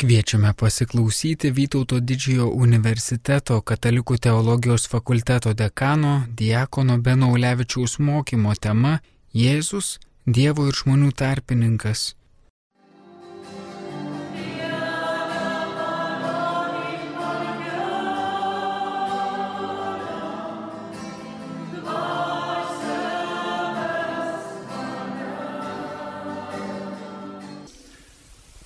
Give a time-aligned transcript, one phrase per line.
[0.00, 8.94] Kviečiame pasiklausyti Vytauto didžiojo universiteto katalikų teologijos fakulteto dekano Diekono Benaulevičiaus mokymo tema
[9.36, 9.98] Jėzus-
[10.38, 12.14] Dievo ir žmonių tarpininkas.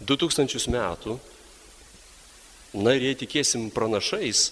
[0.05, 1.17] Du tūkstančius metų,
[2.77, 4.51] na ir jei tikėsim pranašais,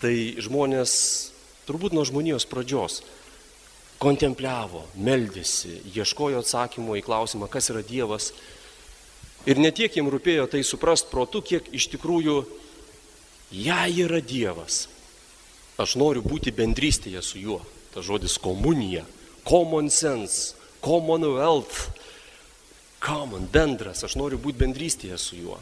[0.00, 0.92] tai žmonės
[1.68, 3.02] turbūt nuo žmonijos pradžios
[4.02, 8.30] kontempliavo, meldėsi, ieškojo atsakymo į klausimą, kas yra Dievas.
[9.48, 12.36] Ir ne tiek jiems rūpėjo tai suprast protu, kiek iš tikrųjų
[13.56, 14.86] jei yra Dievas.
[15.80, 17.60] Aš noriu būti bendrystėje su juo.
[17.94, 19.04] Ta žodis komunija,
[19.48, 21.86] common sense, commonwealth,
[23.06, 25.60] common, bendras, aš noriu būti bendrystėje su juo.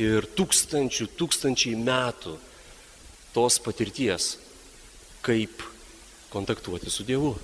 [0.00, 2.38] Ir tūkstančių, tūkstančiai metų
[3.34, 4.34] tos patirties,
[5.24, 5.62] kaip
[6.32, 7.34] kontaktuoti su Dievu.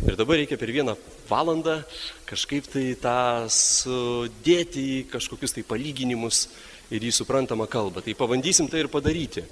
[0.00, 0.94] Ir dabar reikia per vieną
[1.28, 1.80] valandą
[2.28, 6.46] kažkaip tai tą sudėti į kažkokius tai palyginimus
[6.90, 8.02] ir į suprantamą kalbą.
[8.02, 9.44] Tai pabandysim tai ir padaryti.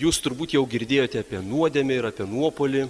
[0.00, 2.86] Jūs turbūt jau girdėjote apie nuodėmę ir apie nuopolį,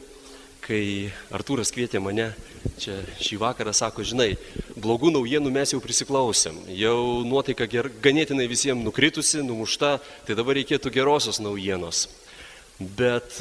[0.66, 2.32] kai Artūras kvietė mane
[2.80, 4.34] čia šį vakarą, sako, žinai,
[4.74, 10.92] blogų naujienų mes jau prisiklausėm, jau nuotaika ger, ganėtinai visiems nukritusi, numušta, tai dabar reikėtų
[10.94, 12.06] gerosios naujienos.
[12.78, 13.38] Bet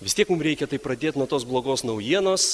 [0.00, 2.50] vis tiek mums reikia tai pradėti nuo tos blogos naujienos,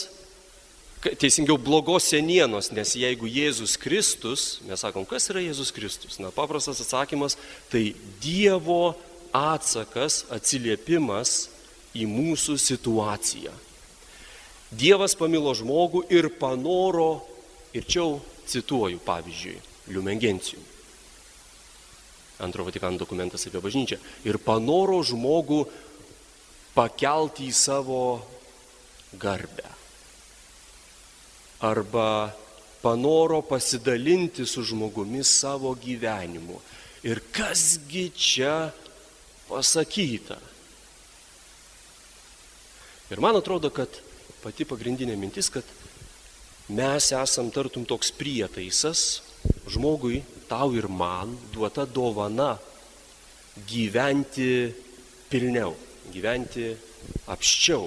[1.20, 6.17] teisingiau blogos senienos, nes jeigu Jėzus Kristus, mes sakom, kas yra Jėzus Kristus?
[6.23, 7.36] Na, paprastas atsakymas,
[7.70, 7.91] tai
[8.23, 8.97] Dievo
[9.36, 11.55] atsakas, atsiliepimas
[11.97, 13.55] į mūsų situaciją.
[14.77, 17.22] Dievas pamilo žmogų ir panoro,
[17.72, 18.06] ir čia
[18.50, 19.58] cituoju pavyzdžiui,
[19.94, 20.62] Liumengencijų.
[22.42, 23.97] Antro Vatikano dokumentas apie bažnyčią.
[24.28, 25.62] Ir panoro žmogų
[26.77, 28.00] pakelti į savo
[29.17, 29.70] garbę.
[31.64, 32.34] Arba
[32.83, 36.61] panoro pasidalinti su žmogumi savo gyvenimu.
[37.07, 38.68] Ir kasgi čia
[39.48, 40.36] pasakyta?
[43.11, 44.00] Ir man atrodo, kad
[44.42, 45.67] pati pagrindinė mintis, kad
[46.74, 49.22] mes esam tartum toks prietaisas
[49.70, 52.56] žmogui, tau ir man duota dovana
[53.70, 54.72] gyventi
[55.30, 55.77] pilniau,
[56.12, 56.72] gyventi
[57.30, 57.86] apščiau,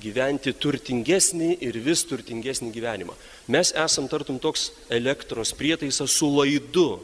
[0.00, 3.16] gyventi turtingesnį ir vis turtingesnį gyvenimą.
[3.50, 7.00] Mes esam tartum toks elektros prietaisas su laidu.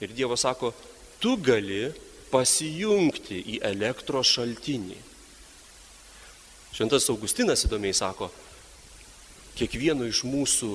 [0.00, 0.72] Ir Dievas sako,
[1.20, 1.90] tu gali
[2.32, 4.98] pasijungti į elektros šaltinį.
[6.76, 8.26] Šventas Augustinas įdomiai sako,
[9.56, 10.74] kiekvieno iš mūsų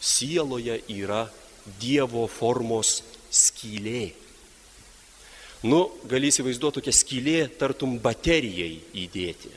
[0.00, 1.26] sieloje yra
[1.76, 4.06] Dievo formos skylė.
[5.68, 9.52] Nu, gali įsivaizduoti tokia skylė, tartum baterijai įdėti.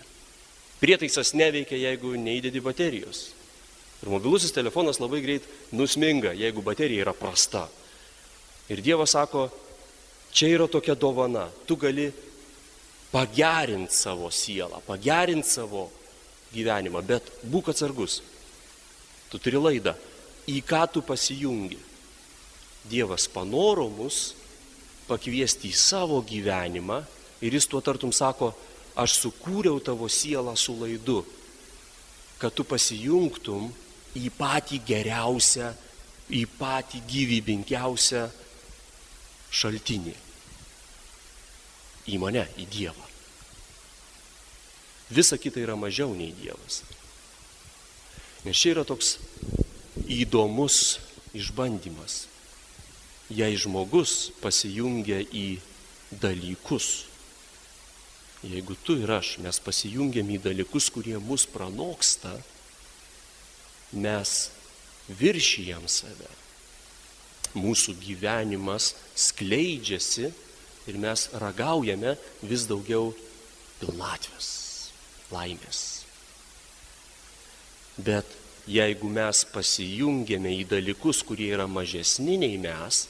[0.81, 3.29] Prietaisas neveikia, jeigu neįdedi baterijos.
[4.01, 7.69] Ir mobilusis telefonas labai greit nusminga, jeigu baterija yra prasta.
[8.67, 9.45] Ir Dievas sako,
[10.35, 12.09] čia yra tokia dovana, tu gali
[13.11, 15.89] pagerinti savo sielą, pagerinti savo
[16.53, 18.21] gyvenimą, bet būk atsargus.
[19.31, 19.93] Tu turi laidą,
[20.47, 21.79] į ką tu pasijungi.
[22.91, 24.31] Dievas panoro mus
[25.07, 27.01] pakviesti į savo gyvenimą
[27.43, 28.51] ir jis tuo tartum sako,
[28.95, 31.21] aš sukūriau tavo sielą su laidu,
[32.39, 33.69] kad tu pasijungtum
[34.17, 35.71] į patį geriausią,
[36.31, 38.25] į patį gyvybingiausią
[39.51, 40.30] šaltinį
[42.09, 43.07] į mane, į Dievą.
[45.11, 46.81] Visa kita yra mažiau nei Dievas.
[48.45, 49.17] Nes čia yra toks
[50.07, 51.01] įdomus
[51.37, 52.25] išbandymas.
[53.31, 55.59] Jei žmogus pasijungia į
[56.11, 57.05] dalykus,
[58.43, 62.33] jeigu tu ir aš, mes pasijungiam į dalykus, kurie mus pranoksta,
[63.91, 64.49] mes
[65.07, 66.29] viršijam save.
[67.55, 70.31] Mūsų gyvenimas skleidžiasi
[70.89, 73.11] ir mes ragaujame vis daugiau
[73.81, 74.49] pilnatvės,
[75.33, 75.81] laimės.
[78.01, 78.37] Bet
[78.69, 83.05] jeigu mes pasijungiame į dalykus, kurie yra mažesni nei mes,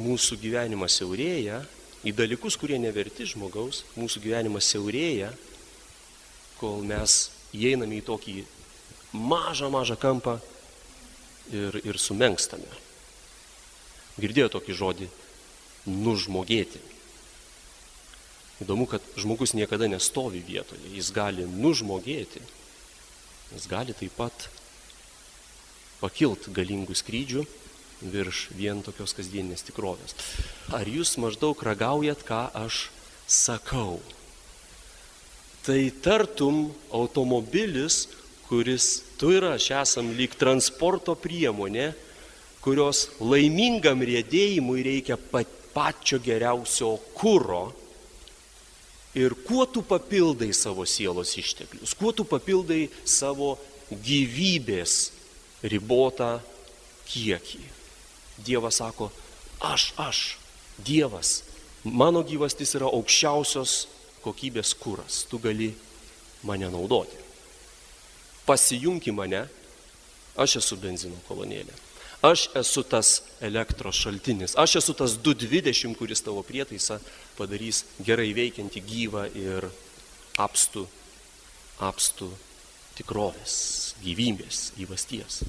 [0.00, 1.60] mūsų gyvenimas siaurėja,
[2.06, 5.32] į dalykus, kurie neverti žmogaus, mūsų gyvenimas siaurėja,
[6.60, 8.36] kol mes įeiname į tokį
[9.16, 10.38] mažą, mažą kampą
[11.52, 12.68] ir, ir sumenkstame.
[14.20, 15.08] Girdėjo tokį žodį
[15.86, 16.80] nužmogėti.
[18.60, 22.42] Įdomu, kad žmogus niekada nestovi vietoje, jis gali nužmogėti,
[23.54, 24.50] jis gali taip pat
[26.00, 27.44] pakilt galingų skrydžių
[28.00, 30.16] virš vien tokios kasdieninės tikrovės.
[30.72, 32.88] Ar jūs maždaug ragaujat, ką aš
[33.28, 34.00] sakau?
[35.64, 38.08] Tai tartum automobilis,
[38.48, 41.92] kuris tu ir aš esam lyg transporto priemonė,
[42.64, 45.16] kurios laimingam rėdėjimui reikia
[45.80, 47.70] pačio geriausio kūro.
[49.16, 53.56] Ir kuo tu papildai savo sielos išteklius, kuo tu papildai savo
[53.90, 54.98] gyvybės
[55.66, 56.36] ribotą
[57.10, 57.64] kiekį.
[58.46, 59.08] Dievas sako,
[59.66, 60.20] aš, aš,
[60.80, 61.42] Dievas,
[61.84, 63.74] mano gyvastis yra aukščiausios
[64.24, 65.74] kokybės kuras, tu gali
[66.46, 67.18] mane naudoti.
[68.46, 69.42] Pasijungi mane,
[70.40, 71.89] aš esu benzino kolonėlė.
[72.22, 76.98] Aš esu tas elektros šaltinis, aš esu tas 220, kuris tavo prietaisą
[77.38, 79.70] padarys gerai veikiantį gyvą ir
[80.40, 80.84] apstų,
[81.80, 82.28] apstų
[82.98, 83.54] tikrovės,
[84.04, 85.40] gyvybės, gyvasties.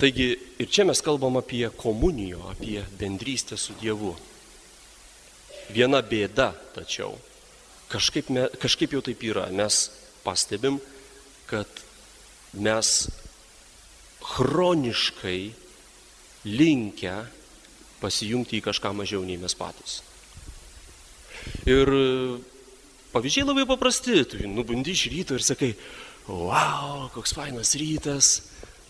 [0.00, 4.16] Taigi ir čia mes kalbam apie komunijo, apie bendrystę su Dievu.
[5.72, 7.12] Viena bėda, tačiau
[7.92, 9.46] kažkaip, me, kažkaip jau taip yra.
[9.52, 9.84] Mes
[10.24, 10.80] pastebim,
[11.46, 11.68] kad
[12.56, 13.04] mes
[14.32, 15.40] chroniškai
[16.48, 17.16] linkę
[18.02, 20.00] pasijungti į kažką mažiau nei mes patys.
[21.68, 21.90] Ir
[23.12, 25.72] pavyzdžiai labai paprasti, tu nubundi iš ryto ir sakai,
[26.26, 28.32] wow, koks fainas rytas,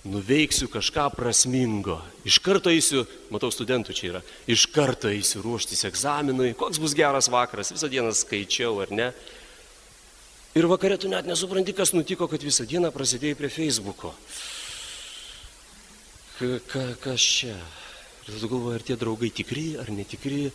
[0.04, 2.00] nuveiksiu kažką prasmingo.
[2.26, 7.30] Iš karto eisiu, matau studentų čia yra, iš karto eisiu ruoštis egzaminui, koks bus geras
[7.32, 9.12] vakaras, visą dieną skaičiau ar ne.
[10.58, 14.12] Ir vakarė tu net nesupranti, kas nutiko, kad visą dieną prasidėjai prie Facebooko.
[16.42, 17.54] Ka, ka, kas čia?
[18.26, 20.48] Ir tu galvoji, ar tie draugai tikri ar netikri.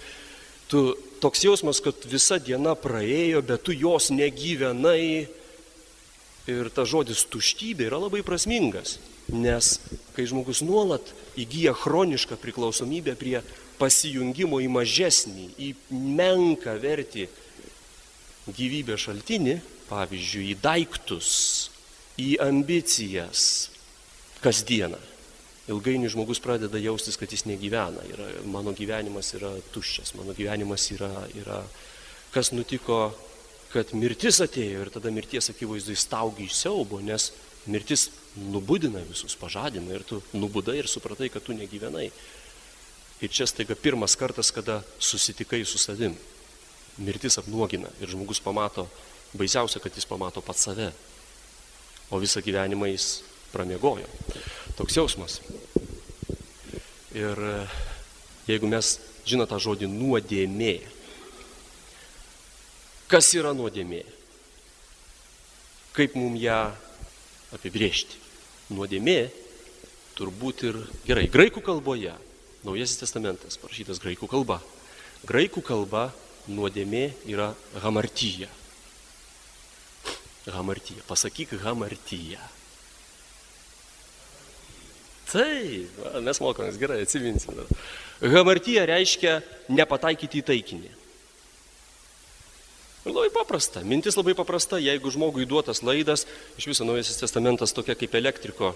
[0.67, 0.81] Tu
[1.23, 5.29] toks jausmas, kad visa diena praėjo, bet tu jos negyvenai.
[6.51, 8.97] Ir ta žodis tuštybė yra labai prasmingas.
[9.31, 9.77] Nes
[10.11, 11.07] kai žmogus nuolat
[11.39, 13.39] įgyja chronišką priklausomybę prie
[13.79, 15.73] pasijungimo į mažesnį, į
[16.19, 17.29] menką vertį
[18.51, 21.35] gyvybės šaltinį, pavyzdžiui, į daiktus,
[22.19, 23.69] į ambicijas
[24.43, 24.99] kasdieną.
[25.67, 28.03] Ilgainiui žmogus pradeda jaustis, kad jis negyvena.
[28.13, 31.59] Yra, mano gyvenimas yra tuščias, mano gyvenimas yra, yra
[32.31, 33.09] kas nutiko,
[33.73, 37.33] kad mirtis atėjo ir tada mirties akivaizdu įstaugi iš siaubo, nes
[37.67, 42.07] mirtis nubudina visus, pažadina ir tu nubudai ir supratai, kad tu negyvenai.
[43.17, 46.15] Ir čia staiga pirmas kartas, kada susitikai su savim.
[46.97, 48.87] Mirtis apnuogina ir žmogus pamato,
[49.33, 50.91] Baisiausia, kad jis pamato pat save,
[52.09, 54.07] o visą gyvenimą jis pramiegojo.
[54.77, 55.39] Toks jausmas.
[57.17, 57.55] Ir e,
[58.49, 58.93] jeigu mes
[59.27, 60.75] žinome tą žodį nuodėmė,
[63.09, 64.03] kas yra nuodėmė?
[65.97, 66.61] Kaip mums ją
[67.57, 68.21] apibriežti?
[68.69, 69.19] Nuodėmė
[70.17, 71.25] turbūt ir gerai.
[71.31, 72.13] Graikų kalboje,
[72.67, 74.57] Naujasis testamentas parašytas graikų kalba.
[75.27, 76.09] Graikų kalba
[76.51, 77.51] nuodėmė yra
[77.83, 78.49] hamartyja.
[80.51, 81.03] Hamartyja.
[81.07, 82.41] Pasakyk hamartyja.
[85.27, 87.59] Taip, mes mokomės gerai, atsiminsim.
[88.23, 90.93] Hamartyja reiškia nepataikyti į taikinį.
[93.07, 96.25] Ir labai paprasta, mintis labai paprasta, jeigu žmogui duotas laidas,
[96.59, 98.73] iš viso Naujasis testamentas tokia kaip elektriko,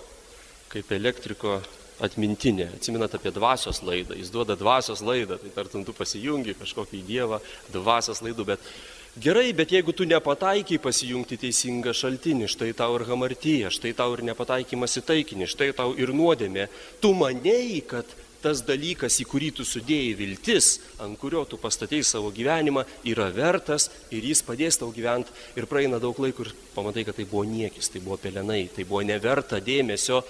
[0.72, 1.58] kaip elektriko
[2.04, 2.70] atmintinė.
[2.78, 7.42] Atsiminat apie dvasios laidą, jis duoda dvasios laidą, tai tartum tu pasijungi kažkokį dievą,
[7.74, 8.72] dvasios laidų, bet
[9.20, 14.22] Gerai, bet jeigu tu nepataikiai pasijungti teisingą šaltinį, štai tau ir hamartyja, štai tau ir
[14.24, 16.70] nepataikymas į taikinį, štai tau ir nuodėmė,
[17.04, 20.70] tu manėjai, kad tas dalykas, į kurį tu sudėjai viltis,
[21.04, 26.00] ant kurio tu pastatėjai savo gyvenimą, yra vertas ir jis padės tau gyventi ir praeina
[26.00, 30.24] daug laiko ir pamatai, kad tai buvo niekis, tai buvo pelenai, tai buvo neverta dėmesio,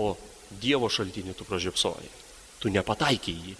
[0.00, 0.14] o
[0.52, 2.10] Dievo šaltinį tu pražiopsojai.
[2.60, 3.54] Tu nepataikiai jį.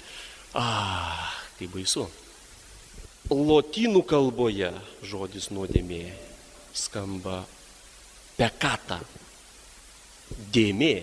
[0.61, 1.29] Ah,
[1.61, 2.09] kaip baisu
[3.33, 4.71] lotynų kalboje
[5.07, 6.05] žodis nuodėmė
[6.77, 7.43] skamba
[8.37, 9.01] pekata.
[10.53, 10.95] Dėmė.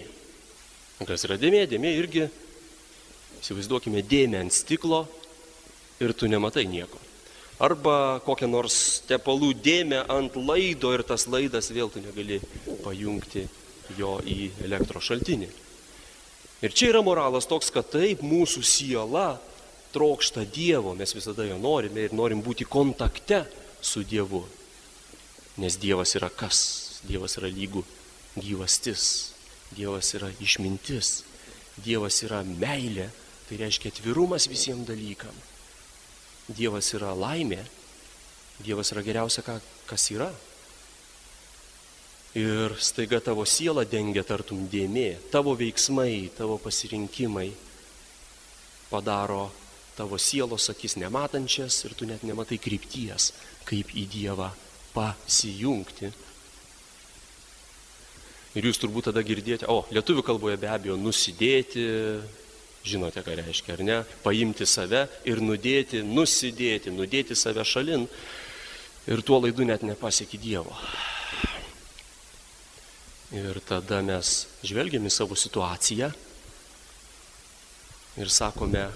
[1.06, 1.66] Kas yra dėmė?
[1.70, 2.26] Dėmė irgi,
[3.40, 5.06] įsivaizduokime, dėmė ant stiklo
[6.02, 7.00] ir tu nematai nieko.
[7.60, 12.40] Arba kokią nors tepalų dėmę ant laido ir tas laidas vėl tu negali
[12.86, 13.44] pajungti
[13.98, 15.50] jo į elektros šaltinį.
[16.64, 19.40] Ir čia yra moralas toks, kad taip mūsų siela
[19.94, 23.44] trokšta Dievo, mes visada jo norime ir norim būti kontakte
[23.82, 24.44] su Dievu.
[25.60, 26.60] Nes Dievas yra kas?
[27.08, 27.84] Dievas yra lygų
[28.40, 29.34] gyvastis,
[29.76, 31.24] Dievas yra išmintis,
[31.80, 33.08] Dievas yra meilė,
[33.48, 35.36] tai reiškia atvirumas visiems dalykam.
[36.50, 37.62] Dievas yra laimė,
[38.60, 40.30] Dievas yra geriausia, ką, kas yra.
[42.38, 47.48] Ir staiga tavo siela dengia tartum dėmė, tavo veiksmai, tavo pasirinkimai
[48.90, 49.50] padaro
[50.00, 53.34] tavo sielos akis nematančias ir tu net nematai krypties,
[53.68, 54.50] kaip į Dievą
[54.96, 56.12] pasijungti.
[58.58, 61.84] Ir jūs turbūt tada girdėjote, o lietuvių kalboje be abejo nusidėti,
[62.88, 68.08] žinote ką reiškia, ar ne, paimti save ir nudėti, nusidėti, nudėti save šalin
[69.10, 70.74] ir tuo laidu net nepasieki Dievo.
[73.36, 76.10] Ir tada mes žvelgiam į savo situaciją
[78.20, 78.88] ir sakome,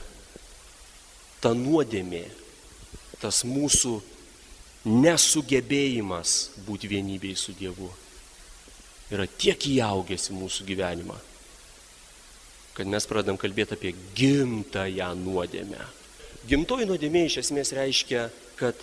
[1.43, 2.23] ta nuodėmė,
[3.19, 3.97] tas mūsų
[4.87, 7.91] nesugebėjimas būti vienybėj su Dievu
[9.13, 11.17] yra tiek įaugęs į mūsų gyvenimą,
[12.73, 15.83] kad mes pradedam kalbėti apie gimtąją nuodėmę.
[16.49, 18.25] Gimtoji nuodėmė iš esmės reiškia,
[18.59, 18.79] kad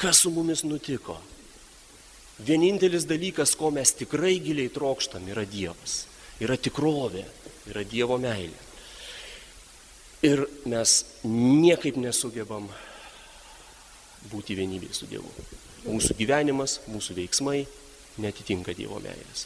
[0.00, 1.16] kas su mumis nutiko.
[2.44, 6.04] Vienintelis dalykas, ko mes tikrai giliai trokštam, yra Dievas,
[6.42, 7.22] yra tikrovė,
[7.70, 8.58] yra Dievo meilė.
[10.24, 10.92] Ir mes
[11.28, 12.70] niekaip nesugebam
[14.32, 15.28] būti vienybėje su Dievu.
[15.84, 17.58] Mūsų gyvenimas, mūsų veiksmai
[18.24, 19.44] netitinka Dievo meilės.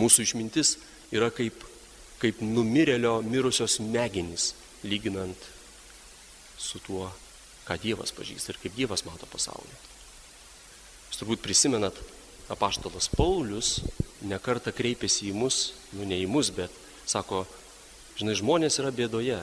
[0.00, 0.78] Mūsų išmintis
[1.12, 1.60] yra kaip,
[2.22, 5.50] kaip numirėlio mirusios smegenys, lyginant
[6.56, 7.10] su tuo,
[7.68, 9.76] ką Dievas pažįsta ir kaip Dievas mato pasaulį.
[11.10, 12.00] Jūs turbūt prisimenat,
[12.48, 13.80] apaštalas Paulius
[14.24, 16.72] nekarta kreipėsi į mus, nu ne į mus, bet
[17.04, 17.44] sako,
[18.20, 19.40] žinai, žmonės yra bėdoje.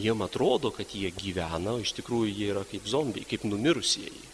[0.00, 4.30] Jiem atrodo, kad jie gyvena, o iš tikrųjų jie yra kaip zombiai, kaip numirusieji.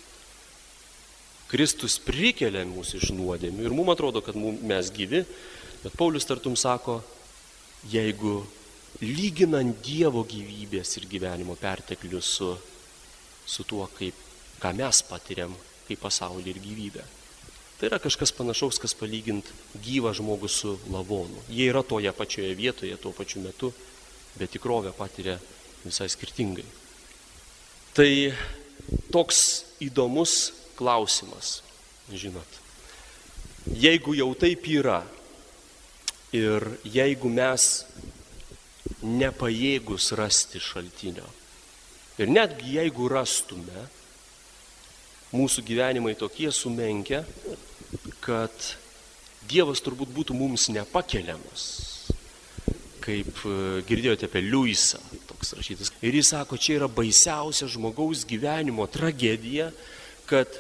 [1.49, 5.23] Kristus prikelia mus iš nuodėmių ir mums atrodo, kad mes gyvi,
[5.83, 7.01] bet Paulius tartum sako,
[7.89, 8.43] jeigu
[9.01, 12.53] lyginant Dievo gyvybės ir gyvenimo perteklių su,
[13.49, 14.17] su tuo, kaip,
[14.61, 15.55] ką mes patiriam
[15.89, 17.05] kaip pasaulį ir gyvybę.
[17.79, 19.47] Tai yra kažkas panašaus, kas palygint
[19.79, 21.39] gyvą žmogų su lavonu.
[21.47, 23.71] Jie yra toje pačioje vietoje, tuo pačiu metu,
[24.35, 25.37] bet tikrovę patiria
[25.85, 26.67] visai skirtingai.
[27.95, 28.11] Tai
[29.15, 29.43] toks
[29.85, 30.35] įdomus
[30.79, 31.61] klausimas,
[32.11, 32.59] žinot.
[33.79, 35.05] Jeigu jau taip yra
[36.35, 37.69] ir jeigu mes
[39.07, 41.27] nepajėgus rasti šaltinio
[42.19, 43.87] ir netgi jeigu rastume,
[45.35, 47.23] mūsų gyvenimai tokie sumenkia,
[48.29, 48.53] kad
[49.49, 51.63] Dievas turbūt būtų mums nepakeliamas.
[53.01, 53.53] Kaip e,
[53.89, 55.93] girdėjote apie Liujisą, toks rašytas.
[56.05, 59.71] Ir jis sako, čia yra baisiausia žmogaus gyvenimo tragedija,
[60.29, 60.59] kad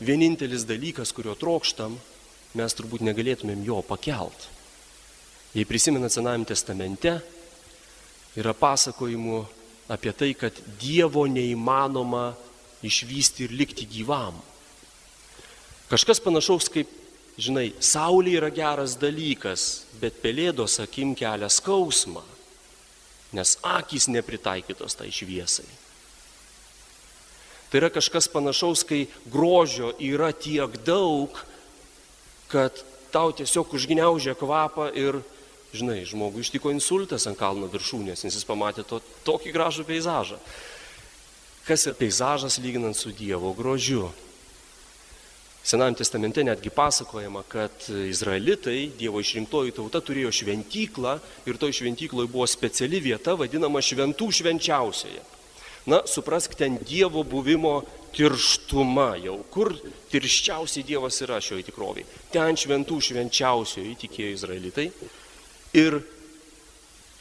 [0.00, 1.98] vienintelis dalykas, kurio trokštam,
[2.56, 4.48] mes turbūt negalėtumėm jo pakelt.
[5.52, 7.18] Jei prisimenat Senajame testamente,
[8.38, 9.42] yra pasakojimų
[9.92, 12.30] apie tai, kad Dievo neįmanoma
[12.86, 14.38] išvysti ir likti gyvam.
[15.90, 16.88] Kažkas panašaus kaip,
[17.40, 22.22] žinai, saulė yra geras dalykas, bet pelėdos akim kelia skausmą,
[23.36, 25.68] nes akys nepritaikytos tai šviesai.
[27.70, 31.36] Tai yra kažkas panašaus, kai grožio yra tiek daug,
[32.50, 32.74] kad
[33.14, 35.20] tau tiesiog užgniaužia kvapą ir,
[35.70, 40.40] žinai, žmogui ištiko insultas ant kalno viršūnės, nes jis pamatė to, tokį gražų peizažą.
[41.68, 44.08] Kas yra peizažas lyginant su Dievo grožiu?
[45.60, 52.46] Senajame testamente netgi pasakojama, kad izraelitai, Dievo išrinktoji tauta, turėjo šventyklą ir to šventykloje buvo
[52.48, 55.20] speciali vieta vadinama šventų švenčiausioje
[55.86, 57.80] na, suprask ten Dievo buvimo
[58.14, 59.38] tirštumą jau.
[59.52, 59.72] Kur
[60.10, 62.06] tirščiausiai Dievas yra šioje tikroviai?
[62.32, 64.88] Ten šventų švenčiausioji tikėjo izraelitai.
[65.78, 66.00] Ir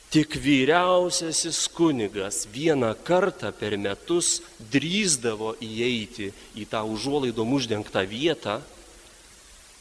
[0.10, 4.40] tik vyriausiasis kunigas vieną kartą per metus
[4.74, 8.58] drįzdavo įeiti į tą užuolaidom uždengtą vietą,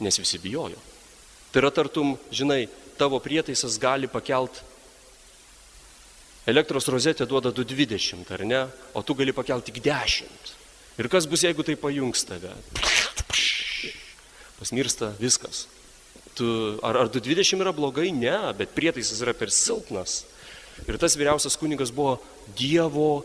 [0.05, 0.77] nes visi bijojo.
[1.49, 2.67] Tai yra tartum, žinai,
[3.01, 4.61] tavo prietaisas gali pakelt
[6.49, 10.53] elektros rozetė duoda 220, ar ne, o tu gali pakelti tik 10.
[10.99, 12.53] Ir kas bus, jeigu tai pajungs tave?
[14.59, 15.69] Pasmirsta viskas.
[16.39, 16.49] Tu,
[16.87, 18.13] ar, ar 220 yra blogai?
[18.15, 20.23] Ne, bet prietaisas yra per silpnas.
[20.87, 22.21] Ir tas vyriausias kunigas buvo
[22.57, 23.25] Dievo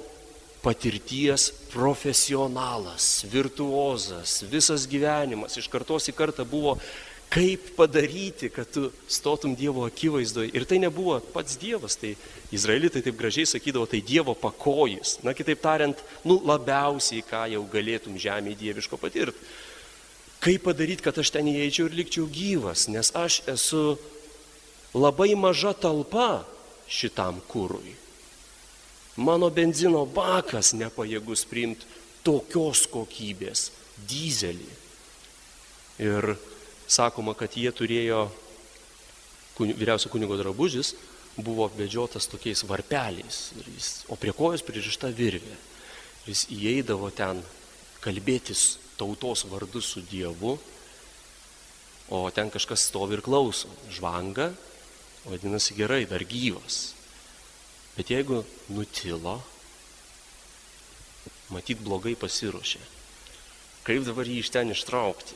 [0.64, 6.78] patirties profesionalas, virtuozas, visas gyvenimas iš kartos į kartą buvo
[7.34, 10.52] kaip padaryti, kad tu stotum Dievo akivaizdoje.
[10.54, 12.14] Ir tai nebuvo pats Dievas, tai
[12.54, 15.18] Izraelitai taip gražiai sakydavo, tai Dievo pakojis.
[15.26, 19.50] Na kitaip tariant, nu labiausiai, ką jau galėtum žemėje dieviško patirti.
[20.44, 23.96] Kaip padaryti, kad aš ten įeičiau ir likčiau gyvas, nes aš esu
[24.92, 26.44] labai maža talpa
[26.92, 27.96] šitam kūrui.
[29.24, 31.88] Mano benzino bakas nepajėgus priimti
[32.26, 33.70] tokios kokybės
[34.10, 34.70] dizelį.
[36.04, 36.34] Ir
[36.90, 38.26] sakoma, kad jie turėjo,
[39.60, 40.96] vyriausio kunigo drabužis
[41.38, 45.56] buvo apvedžiotas tokiais varpeliais, jis, o prie kojos pririšta virvė.
[46.28, 47.42] Jis įeidavo ten
[48.04, 50.56] kalbėtis tautos vardu su Dievu,
[52.10, 53.68] o ten kažkas stovi ir klauso.
[53.92, 54.54] Žvanga,
[55.28, 56.94] vadinasi gerai, dar gyvas.
[57.98, 58.42] Bet jeigu
[58.72, 59.42] nutilo,
[61.52, 62.82] matyt blogai pasiruošė.
[63.84, 65.36] Kaip dabar jį iš ten ištraukti?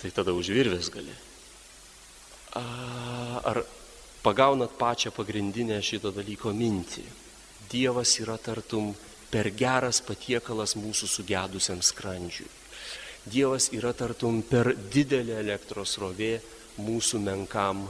[0.00, 1.16] Tai tada užvirvės gali.
[2.54, 3.62] Ar
[4.24, 7.04] pagaunat pačią pagrindinę šito dalyko mintį?
[7.72, 8.92] Dievas yra tartum
[9.30, 12.48] per geras patiekalas mūsų sugedusiam skrandžiui.
[13.30, 16.38] Dievas yra tartum per didelė elektros rovė
[16.80, 17.84] mūsų menkam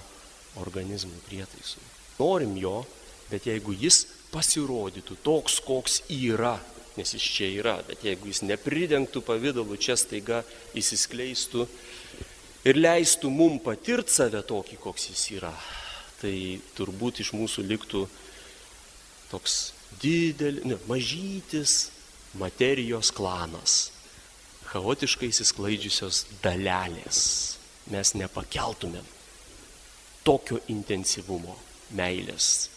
[0.61, 1.83] organizmų prietaisui.
[2.19, 2.83] Norim jo,
[3.31, 4.03] bet jeigu jis
[4.35, 6.57] pasirodytų toks, koks yra,
[6.99, 10.43] nes jis čia yra, bet jeigu jis nepridengtų pavydalu, čia staiga
[10.77, 11.67] įsiskleistų
[12.67, 15.55] ir leistų mum patirti save tokį, koks jis yra,
[16.21, 16.35] tai
[16.77, 18.05] turbūt iš mūsų liktų
[19.31, 19.61] toks
[20.03, 21.91] didelis, ne, mažytis
[22.39, 23.93] materijos klanas,
[24.71, 27.19] chaotiškai įsisklaidžiusios dalelės.
[27.91, 29.07] Mes nepakeltumėm
[30.23, 31.57] tokio intensyvumo
[31.97, 32.69] meilės,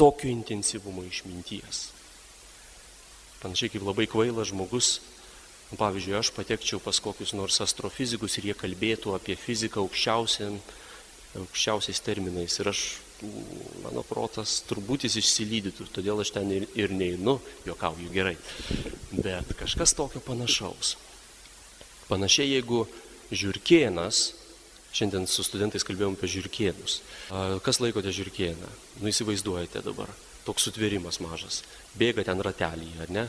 [0.00, 1.90] tokio intensyvumo išminties.
[3.42, 5.00] Panašiai kaip labai kvailas žmogus,
[5.68, 12.52] nu, pavyzdžiui, aš patekčiau pas kokius nors astrofizikus ir jie kalbėtų apie fiziką aukščiausiais terminais
[12.62, 12.80] ir aš,
[13.84, 18.34] mano protas, turbūt jis išsilydytų, todėl aš ten ir, ir neinu, juokauju gerai,
[19.12, 20.96] bet kažkas tokio panašaus.
[22.10, 22.84] Panašiai jeigu
[23.32, 24.24] žiūrkienas,
[24.94, 26.98] šiandien su studentais kalbėjom apie žiūrkienus,
[27.64, 30.10] kas laikote žiūrkieną, nu įsivaizduojate dabar,
[30.44, 31.62] toks sutvėrimas mažas,
[31.98, 33.28] bėga ten ratelį, ar ne,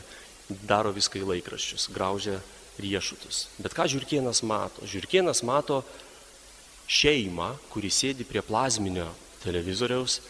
[0.68, 2.40] daro viską į laikraščius, graužia
[2.82, 3.46] riešutus.
[3.62, 4.84] Bet ką žiūrkienas mato?
[4.86, 5.80] Žiūrkienas mato
[6.86, 9.08] šeimą, kuri sėdi prie plazminio
[9.46, 10.20] televizoriaus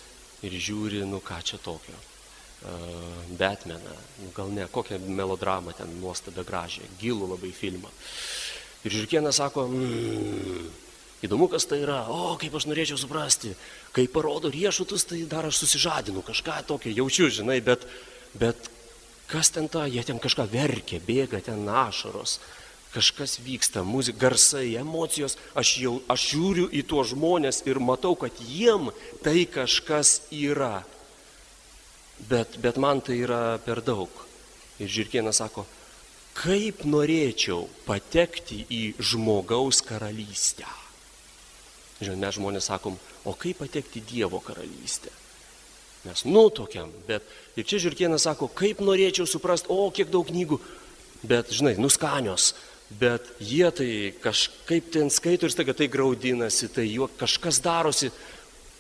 [0.46, 1.96] ir žiūri, nu ką čia tokio.
[1.96, 7.90] Uh, Batmaną, nu, gal ne, kokią melodramą ten nuostabę gražią, gilų labai filmą.
[8.86, 10.64] Ir žiūrkienas sako, mmm,
[11.26, 13.52] įdomu, kas tai yra, o kaip aš norėčiau suprasti,
[13.94, 17.84] kai parodo riešutus, tai dar aš susižadinu, kažką tokio jaučiu, žinai, bet,
[18.40, 18.70] bet
[19.30, 22.38] kas ten ta, jie ten kažką verkia, bėga ten ašaros,
[22.96, 28.32] kažkas vyksta, muzika, garsai, emocijos, aš jau, aš žiūriu į tuos žmonės ir matau, kad
[28.40, 28.88] jiem
[29.24, 30.80] tai kažkas yra.
[32.30, 34.08] Bet, bet man tai yra per daug.
[34.80, 35.66] Ir Žirkienas sako,
[36.36, 40.68] kaip norėčiau patekti į žmogaus karalystę.
[42.00, 45.12] Žinoma, mes žmonės sakom, o kaip patekti Dievo karalystę?
[46.06, 47.24] Mes nutokiam, bet
[47.56, 50.60] ir čia Žirkienas sako, kaip norėčiau suprasti, o kiek daug knygų,
[51.26, 52.52] bet, žinai, nuskanios,
[52.90, 53.90] bet jie tai
[54.22, 58.12] kažkaip ten skaito ir staiga tai graudinasi, tai juo kažkas darosi,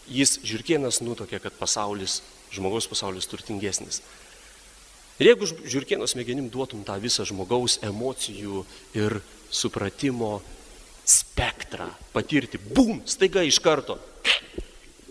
[0.06, 2.20] jis Žirkienas nutokia, kad pasaulis,
[2.54, 4.02] žmogaus pasaulis turtingesnis.
[5.18, 8.62] Ir jeigu Žirkienos smegenim duotum tą visą žmogaus emocijų
[8.94, 9.18] ir
[9.50, 10.38] supratimo
[11.06, 13.98] spektrą patirti, bum, staiga iš karto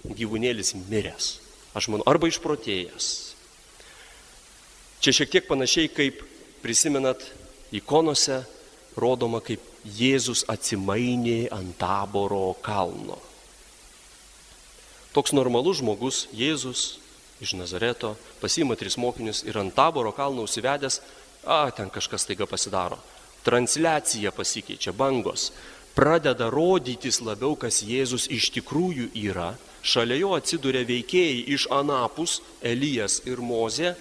[0.05, 3.07] gyvūnėlis miręs aš manau, arba išprotėjęs.
[5.03, 6.21] Čia šiek tiek panašiai kaip
[6.63, 7.21] prisimenat
[7.75, 8.39] ikonose
[8.99, 13.19] rodoma, kaip Jėzus atsimainė ant taboro kalno.
[15.15, 16.97] Toks normalus žmogus, Jėzus
[17.43, 20.99] iš Nazareto, pasima tris mokinius ir ant taboro kalno užsivedęs,
[21.45, 22.97] a, ten kažkas taiga pasidaro.
[23.45, 25.51] Transliacija pasikeičia, bangos.
[25.95, 29.53] Pradeda rodytis labiau, kas Jėzus iš tikrųjų yra
[29.85, 33.93] Šalia jo atsiduria veikėjai iš Anapus, Elijas ir Mozė.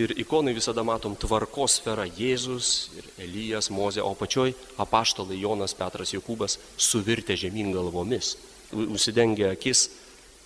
[0.00, 6.14] Ir ikonai visada matom tvarkos sferą Jėzus ir Elijas, Mozė, o pačioj apaštalai Jonas, Petras,
[6.14, 8.36] Jokūbas suvirtė žemyn galvomis.
[8.72, 9.90] Užsidengė akis,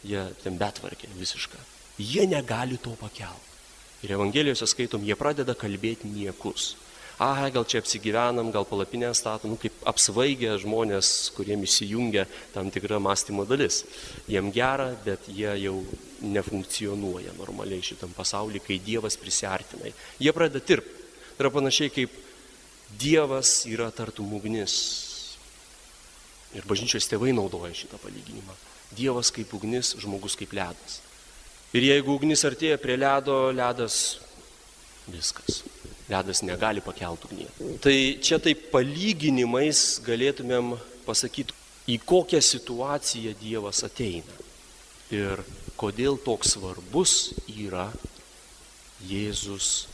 [0.02, 1.62] jie ten betvarkė visišką.
[2.02, 3.54] Jie negali to pakelti.
[4.02, 6.74] Ir Evangelijose skaitom, jie pradeda kalbėti niekus
[7.18, 12.98] aha, gal čia apsigyvenam, gal palapinę statom, nu, kaip apsvaigę žmonės, kuriem įsijungia tam tikra
[13.00, 13.84] mąstymo dalis.
[14.28, 15.78] Jiem gera, bet jie jau
[16.20, 19.94] nefunkcionuoja normaliai šitam pasauliu, kai Dievas prisartinai.
[20.20, 21.04] Jie pradeda tirpti.
[21.36, 22.12] Tai yra panašiai kaip
[23.00, 24.76] Dievas yra tartum ugnis.
[26.56, 28.54] Ir bažnyčios tėvai naudoja šitą palyginimą.
[28.96, 31.00] Dievas kaip ugnis, žmogus kaip ledas.
[31.76, 34.20] Ir jeigu ugnis artėja prie ledo, ledas
[35.10, 35.64] viskas
[36.10, 37.46] ledas negali pakelt ugnį.
[37.82, 40.74] Tai čia taip palyginimais galėtumėm
[41.06, 41.54] pasakyti,
[41.86, 44.42] į kokią situaciją Dievas ateina
[45.14, 45.42] ir
[45.78, 47.88] kodėl toks svarbus yra
[49.06, 49.86] Jėzus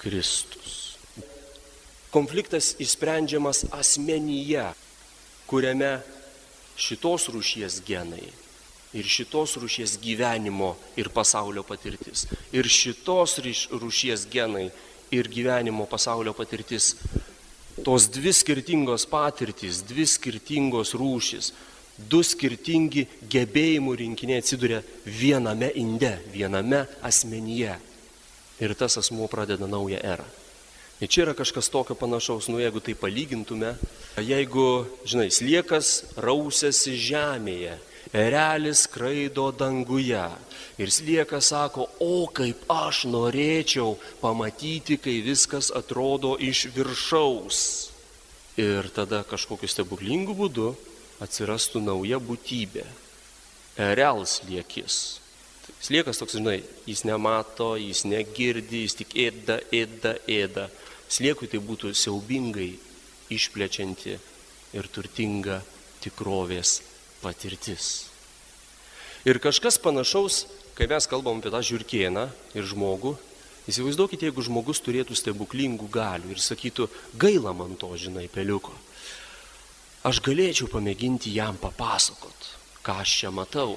[0.00, 0.98] Kristus.
[2.10, 4.66] Konfliktas išsprendžiamas asmenyje,
[5.48, 6.00] kuriame
[6.80, 8.26] šitos rūšies genai
[8.96, 13.36] ir šitos rūšies gyvenimo ir pasaulio patirtis ir šitos
[13.70, 14.70] rūšies genai
[15.10, 16.94] ir gyvenimo pasaulio patirtis,
[17.84, 21.52] tos dvi skirtingos patirtis, dvi skirtingos rūšis,
[22.10, 27.76] du skirtingi gebėjimų rinkiniai atsiduria viename inde, viename asmenyje.
[28.60, 30.26] Ir tas asmuo pradeda naują erą.
[31.00, 33.72] Ir čia yra kažkas tokio panašaus, nu jeigu tai palygintume,
[34.20, 37.78] jeigu, žinai, sliekas rausiasi žemėje,
[38.12, 40.24] erelis skraido danguje
[40.78, 47.60] ir sliekas sako, o kaip aš norėčiau pamatyti, kai viskas atrodo iš viršaus.
[48.60, 50.74] Ir tada kažkokiu stebuklingu būdu
[51.22, 52.84] atsirastų nauja būtybė.
[53.80, 54.98] Erelis liekis.
[55.80, 60.66] Sliekas toks, žinai, jis nemato, jis negirdi, jis tik ėda, ėda, ėda
[61.10, 62.74] sliekui tai būtų siaubingai
[63.32, 64.16] išplečianti
[64.76, 65.60] ir turtinga
[66.02, 66.80] tikrovės
[67.22, 68.08] patirtis.
[69.28, 72.24] Ir kažkas panašaus, kai mes kalbam apie tą žiūrkieną
[72.56, 73.14] ir žmogų,
[73.68, 76.88] įsivaizduokite, jeigu žmogus turėtų stebuklingų galių ir sakytų,
[77.20, 78.72] gaila man to, žinai, peliuko.
[80.08, 82.48] Aš galėčiau pamėginti jam papasakot,
[82.80, 83.76] ką aš čia matau.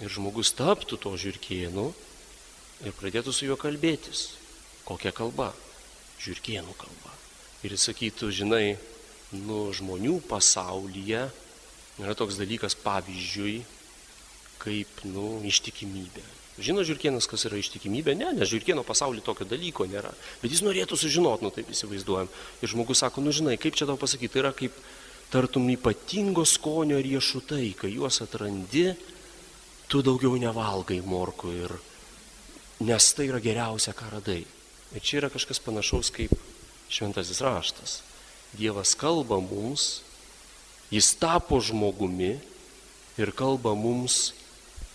[0.00, 1.90] Ir žmogus taptų to žiūrkienu
[2.88, 4.32] ir pradėtų su juo kalbėtis.
[4.88, 5.52] Kokia kalba?
[6.24, 7.12] žiūrkienų kalba.
[7.64, 8.76] Ir jis sakytų, žinai,
[9.34, 11.26] nu, žmonių pasaulyje
[12.02, 13.58] yra toks dalykas pavyzdžiui,
[14.64, 16.24] kaip, nu, ištikimybė.
[16.62, 18.14] Žino žiūrkienas, kas yra ištikimybė?
[18.14, 20.12] Ne, nes žiūrkieno pasaulyje tokio dalyko nėra.
[20.42, 22.30] Bet jis norėtų sužinoti, nu taip įsivaizduojam.
[22.62, 24.76] Ir žmogus sako, nu žinai, kaip čia tau pasakyti, tai yra kaip
[25.34, 28.92] tartum ypatingo skonio riešutai, kai juos atrandi,
[29.90, 31.74] tu daugiau nevalgai morkų ir
[32.86, 34.44] nes tai yra geriausia, ką radai.
[34.94, 36.30] Ir čia yra kažkas panašaus kaip
[36.86, 37.98] šventasis raštas.
[38.54, 40.04] Dievas kalba mums,
[40.94, 42.36] jis tapo žmogumi
[43.18, 44.32] ir kalba mums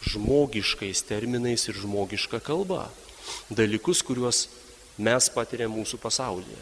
[0.08, 2.88] žmogiškais terminais ir žmogiška kalba.
[3.52, 4.48] Dalykus, kuriuos
[4.98, 6.62] mes patiriam mūsų pasaulyje.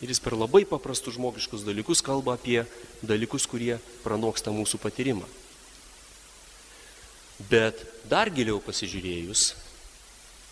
[0.00, 2.62] Ir jis per labai paprastus žmogiškus dalykus kalba apie
[3.02, 5.26] dalykus, kurie pranoksta mūsų patyrimą.
[7.50, 9.52] Bet dar giliau pasižiūrėjus,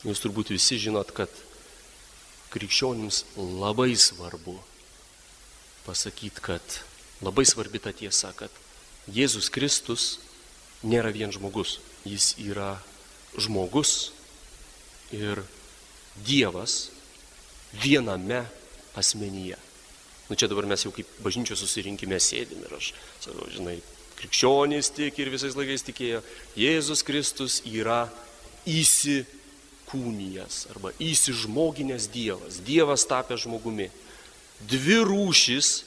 [0.07, 1.31] jūs turbūt visi žinot, kad
[2.55, 4.59] krikščionims labai svarbu
[5.87, 6.79] pasakyti, kad
[7.25, 8.53] labai svarbi ta tiesa, kad
[9.13, 10.19] Jėzus Kristus
[10.87, 12.77] nėra vien žmogus, jis yra
[13.39, 14.13] žmogus
[15.15, 15.43] ir
[16.27, 16.91] Dievas
[17.77, 18.47] viename
[18.97, 19.59] asmenyje.
[20.29, 23.79] Nu čia dabar mes jau kaip bažnyčios susirinkime sėdim ir aš sakau, žinai,
[24.19, 26.23] krikščionys tik ir visais laikais tikėjo,
[26.59, 28.07] Jėzus Kristus yra
[28.67, 33.91] įsikūnijas arba įsižmoginės Dievas, Dievas tapė žmogumi.
[34.67, 35.85] Dvi rūšis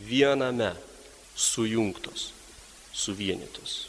[0.00, 0.72] viename
[1.36, 2.32] sujungtos,
[2.92, 3.86] suvienytos.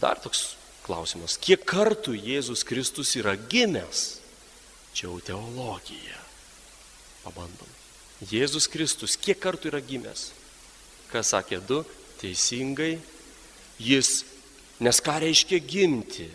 [0.00, 4.20] Dar toks klausimas, kiek kartų Jėzus Kristus yra gimęs?
[4.94, 6.20] Čia jau teologija.
[7.24, 7.70] Pabandom.
[8.30, 10.28] Jėzus Kristus kiek kartų yra gimęs?
[11.10, 11.82] Kas sakė du?
[12.20, 12.98] Teisingai.
[13.80, 14.22] Jis,
[14.82, 16.28] nes ką reiškia gimti?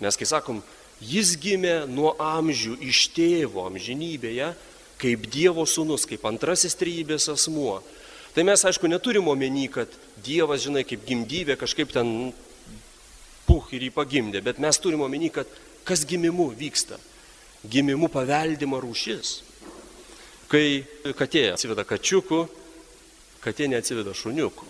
[0.00, 0.62] Mes kai sakom,
[1.02, 4.52] Jis gimė nuo amžių iš tėvo amžinybėje,
[5.02, 7.80] kaip Dievo sūnus, kaip antrasis trybės asmuo.
[8.32, 9.92] Tai mes, aišku, neturim omeny, kad
[10.24, 12.32] Dievas, žinai, kaip gimdybė kažkaip ten
[13.44, 15.48] puch ir jį pagimdė, bet mes turim omeny, kad
[15.84, 16.96] kas gimimu vyksta.
[17.68, 19.34] Gimimu paveldima rūšis.
[20.50, 20.82] Kai
[21.18, 22.40] katė atsiveda kačiukų,
[23.44, 24.68] katė neatsiveda šuniukų.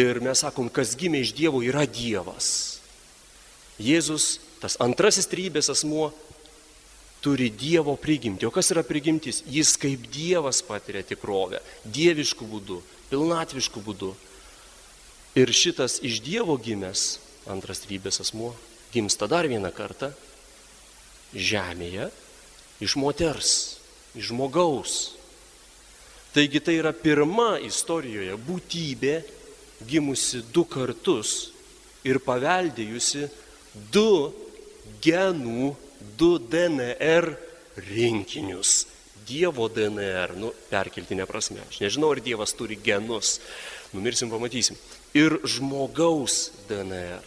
[0.00, 2.80] Ir mes sakom, kas gimė iš Dievo yra Dievas.
[3.78, 6.08] Jėzus tas antrasis trybės asmuo
[7.24, 8.48] turi Dievo prigimtį.
[8.48, 9.42] O kas yra prigimtis?
[9.46, 14.12] Jis kaip Dievas patiria tikrovę, dieviškų būdų, pilnatviškų būdų.
[15.34, 17.18] Ir šitas iš Dievo gimęs
[17.50, 18.54] antras trybės asmuo
[18.94, 20.12] gimsta dar vieną kartą
[21.34, 22.10] žemėje
[22.84, 23.50] iš moters,
[24.14, 24.94] iš žmogaus.
[26.34, 29.16] Taigi tai yra pirma istorijoje būtybė
[29.86, 31.52] gimusi du kartus
[32.06, 33.28] ir paveldėjusi
[33.94, 34.32] du
[35.02, 35.74] genų
[36.18, 37.30] du DNR
[37.90, 38.84] rinkinius.
[39.28, 41.62] Dievo DNR, nu, perkeltinė prasme.
[41.68, 43.38] Aš nežinau, ar Dievas turi genus.
[43.94, 44.76] Numirsim, pamatysim.
[45.16, 47.24] Ir žmogaus DNR.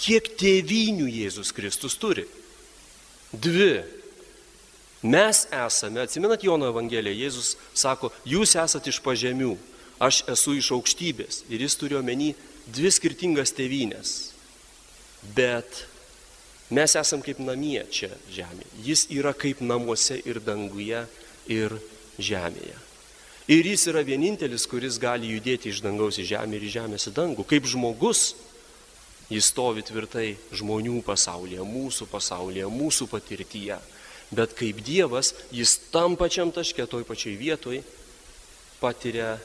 [0.00, 2.26] Kiek tėvinių Jėzus Kristus turi?
[3.32, 3.80] Dvi.
[5.06, 9.54] Mes esame, atsimenat Jono Evangeliją, Jėzus sako, jūs esate iš pažemių,
[10.02, 11.44] aš esu iš aukštybės.
[11.52, 12.32] Ir jis turi omeny
[12.66, 14.14] dvi skirtingas tėvynės.
[15.36, 15.84] Bet
[16.70, 18.72] Mes esam kaip namie čia žemėje.
[18.82, 21.04] Jis yra kaip namuose ir danguje
[21.46, 21.76] ir
[22.18, 22.74] žemėje.
[23.46, 27.12] Ir jis yra vienintelis, kuris gali judėti iš dangaus į žemę ir iš žemės į
[27.14, 27.44] dangų.
[27.46, 28.32] Kaip žmogus,
[29.30, 33.78] jis stovi tvirtai žmonių pasaulyje, mūsų pasaulyje, mūsų patirtyje.
[34.34, 37.78] Bet kaip Dievas, jis tam pačiam taške, toj pačioj vietoj
[38.80, 39.36] patiria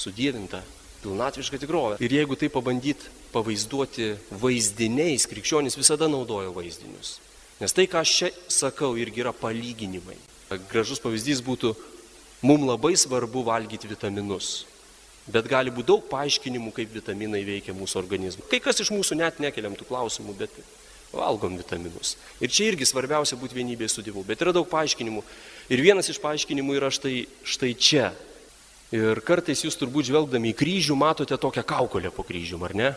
[0.00, 0.62] sudėvintą
[1.02, 2.00] pilnatvišką tikrovę.
[2.00, 7.16] Ir jeigu tai pabandyt pavaizduoti vaizdiniais, krikščionys visada naudoja vaizdinius.
[7.62, 10.18] Nes tai, ką aš čia sakau, irgi yra palyginimai.
[10.68, 11.72] Gražus pavyzdys būtų
[12.42, 14.64] Mums labai svarbu valgyti vitaminus,
[15.30, 18.48] bet gali būti daug paaiškinimų, kaip vitaminai veikia mūsų organizmą.
[18.50, 20.56] Kai kas iš mūsų net nekeliam tų klausimų, bet
[21.14, 22.16] valgom vitaminus.
[22.42, 25.22] Ir čia irgi svarbiausia būti vienybėje su Dievu, bet yra daug paaiškinimų.
[25.70, 28.10] Ir vienas iš paaiškinimų yra štai, štai čia.
[28.90, 32.90] Ir kartais jūs turbūt žvelgdami į kryžių matote tokią kaukolę po kryžium, ar ne?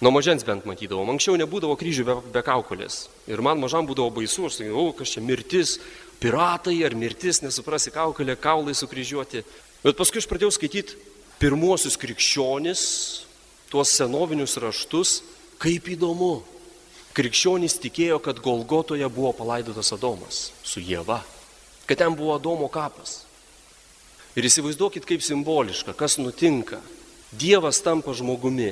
[0.00, 1.10] Nuo mažens bent matydavom.
[1.12, 3.02] Anksčiau nebūdavo kryžių be, be kaukolės.
[3.28, 5.74] Ir man mažam būdavo baisu, aš sakau, kas čia mirtis,
[6.22, 9.44] piratai ar mirtis, nesuprasi kaukolė, kaulai sukryžiuoti.
[9.84, 10.96] Bet paskui aš pradėjau skaityti
[11.40, 12.82] pirmuosius krikščionis,
[13.68, 15.20] tuos senovinius raštus,
[15.60, 16.38] kaip įdomu.
[17.16, 21.18] Krikščionys tikėjo, kad Golgotoje buvo palaidotas Adomas su Jėva,
[21.84, 23.24] kad ten buvo Adomo kapas.
[24.38, 26.78] Ir įsivaizduokit, kaip simboliška, kas nutinka.
[27.34, 28.70] Dievas tampa žmogumi.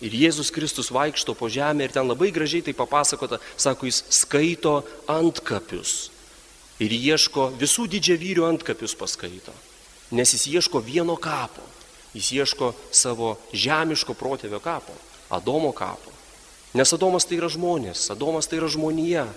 [0.00, 4.80] Ir Jėzus Kristus vaikšto po žemę ir ten labai gražiai tai papasakota, sako, jis skaito
[5.10, 6.08] antkapius
[6.80, 9.52] ir ieško visų didžiavyrių antkapius paskaito.
[10.16, 11.62] Nes jis ieško vieno kapo.
[12.16, 14.96] Jis ieško savo žemiško protėvio kapo,
[15.30, 16.10] Adomo kapo.
[16.74, 19.28] Nes Adomas tai yra žmonės, Adomas tai yra žmonija.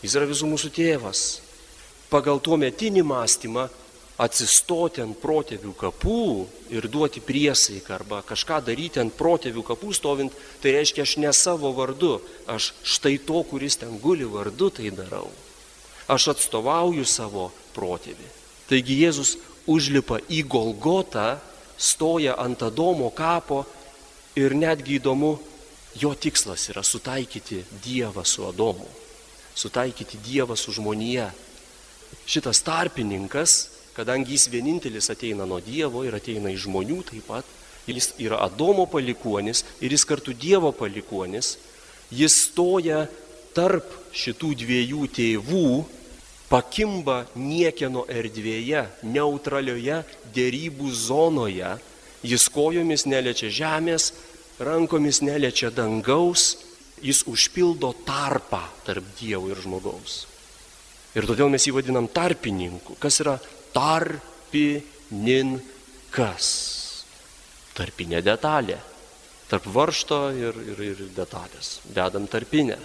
[0.00, 1.42] Jis yra visų mūsų tėvas.
[2.08, 3.66] Pagal tuo metinį mąstymą
[4.18, 6.20] atsistoti ant protėvių kapų
[6.72, 11.72] ir duoti priesaiką arba kažką daryti ant protėvių kapų stovint, tai reiškia aš ne savo
[11.76, 12.16] vardu,
[12.48, 15.28] aš štai to, kuris ten guli vardu, tai darau
[16.08, 18.28] aš atstovauju savo protėvį.
[18.70, 19.36] Taigi Jėzus
[19.70, 21.36] užlipa į Golgotą,
[21.78, 23.64] stoja ant Adomo kapo
[24.38, 25.36] ir netgi įdomu,
[25.98, 28.86] jo tikslas yra sutaikyti Dievą su Adomu,
[29.54, 31.30] sutaikyti Dievą su žmonija.
[32.26, 33.56] Šitas tarpininkas,
[33.96, 37.46] kadangi jis vienintelis ateina nuo Dievo ir ateina iš žmonių taip pat,
[37.88, 41.56] jis yra Adomo palikuonis ir jis kartu Dievo palikuonis,
[42.12, 43.06] jis stoja
[43.56, 45.68] tarp šitų dviejų tėvų
[46.50, 50.02] pakimba niekieno erdvėje, neutralioje
[50.36, 51.72] dėrybų zonoje,
[52.26, 54.12] jis kojomis neliečia žemės,
[54.60, 56.54] rankomis neliečia dangaus,
[57.02, 60.24] jis užpildo tarpą tarp Dievo ir žmogaus.
[61.16, 62.98] Ir todėl mes jį vadinam tarpininku.
[63.00, 63.38] Kas yra
[63.76, 66.46] tarpininkas?
[67.76, 68.80] Tarpinė detalė.
[69.46, 71.78] Tarp varšto ir, ir, ir detalės.
[71.94, 72.78] Dedam tarpinę.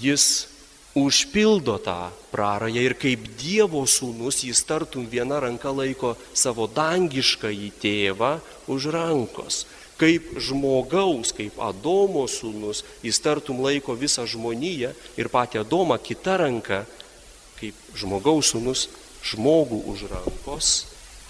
[0.00, 0.48] Jis
[0.94, 7.72] užpildo tą prarąją ir kaip Dievo sūnus jis tartum viena ranka laiko savo dangišką į
[7.82, 8.38] tėvą
[8.70, 9.66] už rankos.
[9.98, 16.84] Kaip žmogaus, kaip Adomo sūnus, jis tartum laiko visą žmoniją ir patį Adomą kitą ranką,
[17.58, 18.88] kaip žmogaus sūnus,
[19.24, 20.74] žmogų už rankos.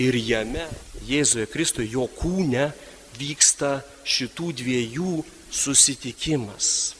[0.02, 0.66] Ir jame,
[1.06, 2.72] Jėzuje Kristuje, jo kūne
[3.14, 5.22] vyksta šitų dviejų
[5.54, 6.96] susitikimas.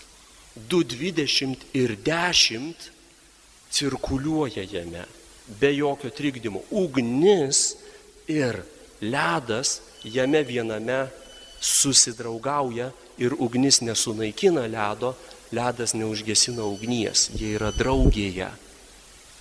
[0.70, 2.90] 2.20 ir 10
[3.74, 5.02] cirkuliuoja jame
[5.61, 6.62] be jokio trikdymo.
[6.70, 7.74] Ugnis
[8.30, 8.62] ir
[9.02, 11.09] ledas jame viename
[11.61, 15.14] susidraugauja ir ugnis nesunaikina ledo,
[15.54, 18.50] ledas neužgesina ugnies, jie yra draugėje.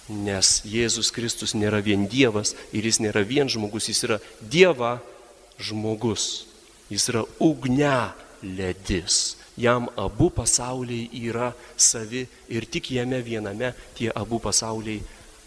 [0.10, 4.98] Nes Jėzus Kristus nėra vien Dievas ir jis nėra vien žmogus, jis yra Dieva
[5.60, 6.46] žmogus.
[6.92, 8.12] Jis yra ugnia
[8.44, 15.02] ledis jam abu pasauliai yra savi ir tik jame viename tie abu pasauliai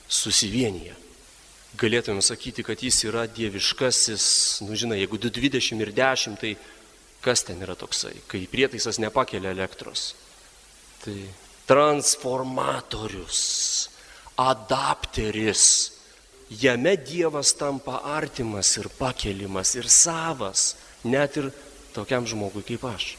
[0.09, 0.95] susivienyje.
[1.77, 6.57] Galėtume sakyti, kad jis yra dieviškasis, nu žinai, jeigu 220 ir 10, tai
[7.21, 10.15] kas ten yra toksai, kai prietaisas nepakelia elektros.
[11.03, 11.19] Tai
[11.69, 13.41] transformatorius,
[14.37, 15.93] adapteris.
[16.51, 21.51] Jame Dievas tampa artimas ir pakelimas ir savas, net ir
[21.95, 23.17] tokiam žmogui kaip aš.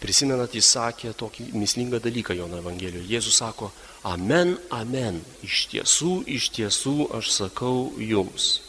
[0.00, 3.04] Prisimenat, jis sakė tokį mislingą dalyką Jono Evangelijoje.
[3.10, 3.68] Jėzus sako,
[4.08, 8.62] amen, amen, iš tiesų, iš tiesų aš sakau jums.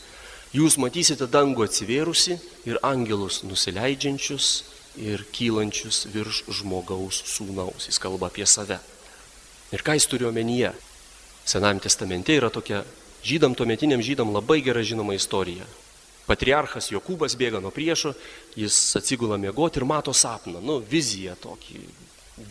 [0.51, 2.35] Jūs matysite dangų atsivėrusi
[2.67, 4.49] ir angelus nusileidžiančius
[4.99, 7.87] ir kylančius virš žmogaus sūnaus.
[7.87, 8.81] Jis kalba apie save.
[9.71, 10.73] Ir ką jis turi omenyje?
[11.45, 12.83] Senajame testamente yra tokia
[13.25, 15.65] žydam, tuometiniam žydam labai gerai žinoma istorija.
[16.29, 18.13] Patriarchas Jokūbas bėga nuo priešo,
[18.55, 21.81] jis atsigula miegoti ir mato sapną, nu, viziją tokį,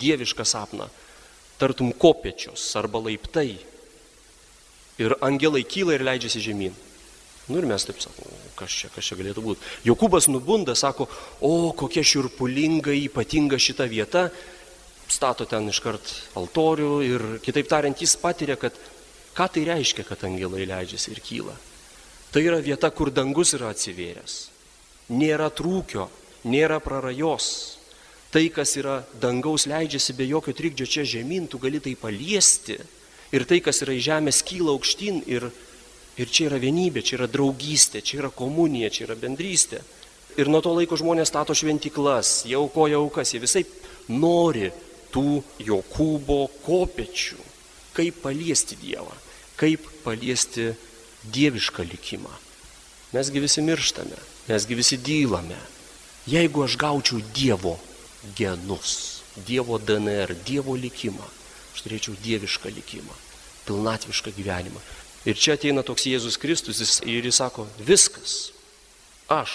[0.01, 0.89] dievišką sapną,
[1.57, 3.55] tartum kopečius arba laiptai.
[5.01, 6.75] Ir angelai kyla ir leidžiasi žemyn.
[7.49, 9.69] Nu ir mes taip sakome, kas čia, kas čia galėtų būti.
[9.87, 11.07] Jokūbas nubunda, sako,
[11.41, 14.29] o kokia širpulinga, ypatinga šita vieta.
[15.11, 18.77] Stato ten iškart altorių ir kitaip tariant, jis patiria, kad
[19.35, 21.55] ką tai reiškia, kad angelai leidžiasi ir kyla.
[22.31, 24.37] Tai yra vieta, kur dangus yra atsivėręs.
[25.11, 26.07] Nėra trūkio,
[26.47, 27.49] nėra prarajos.
[28.31, 32.79] Tai, kas yra dangaus leidžiasi be jokio trikdžio čia žemyn, tu gali tai paliesti.
[33.35, 35.51] Ir tai, kas yra į žemę, kyla aukštyn ir
[36.19, 39.79] Ir čia yra vienybė, čia yra draugystė, čia yra komunija, čia yra bendrystė.
[40.39, 43.63] Ir nuo to laiko žmonės stato šventiklas, jie aukoja aukas, jie visai
[44.11, 44.69] nori
[45.13, 47.39] tų Jokūbo kopečių.
[47.91, 49.11] Kaip paliesti Dievą,
[49.59, 50.71] kaip paliesti
[51.27, 52.31] dievišką likimą.
[53.11, 55.59] Mesgi visi mirštame, mesgi visi dylame.
[56.27, 57.75] Jeigu aš gaučiau Dievo
[58.37, 61.27] genus, Dievo DNR, Dievo likimą,
[61.73, 63.15] aš turėčiau dievišką likimą,
[63.67, 64.79] pilnatvišką gyvenimą.
[65.25, 68.53] Ir čia ateina toks Jėzus Kristus jis, ir jis sako, viskas,
[69.29, 69.53] aš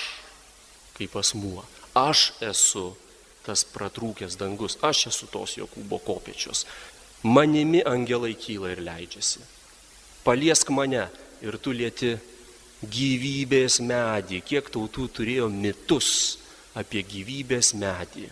[0.96, 1.64] kaip asmuo,
[1.96, 2.92] aš esu
[3.46, 6.64] tas pratrūkęs dangus, aš esu tos Jokūbo kopečios.
[7.22, 9.44] Manimi angelai kyla ir leidžiasi.
[10.26, 11.06] Paliesk mane
[11.42, 12.16] ir tu lieti
[12.82, 14.42] gyvybės medį.
[14.46, 16.10] Kiek tautų turėjo mitus
[16.76, 18.28] apie gyvybės medį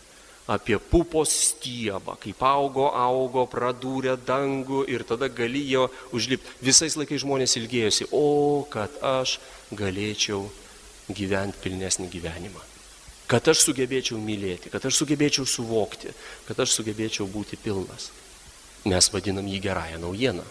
[0.46, 6.58] apie pupos stiebą, kaip augo, augo, pradūrė dangų ir tada galėjo užlipti.
[6.64, 9.38] Visais laikais žmonės ilgėjosi, o kad aš
[9.72, 10.44] galėčiau
[11.08, 12.73] gyventi pilnesnį gyvenimą.
[13.30, 16.12] Kad aš sugebėčiau mylėti, kad aš sugebėčiau suvokti,
[16.48, 18.10] kad aš sugebėčiau būti pilnas.
[18.84, 20.44] Mes vadinam jį gerąją naujieną,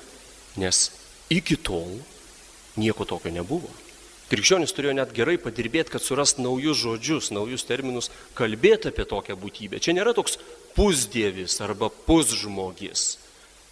[0.57, 0.88] nes
[1.29, 1.99] iki tol
[2.81, 3.69] nieko tokio nebuvo.
[4.33, 9.77] Krikščionis turėjo net gerai padirbėti, kad surast naujus žodžius, naujus terminus, kalbėti apie tokią būtybę.
[9.77, 10.39] Čia nėra toks
[10.73, 13.19] pusdievis arba pusžmogis.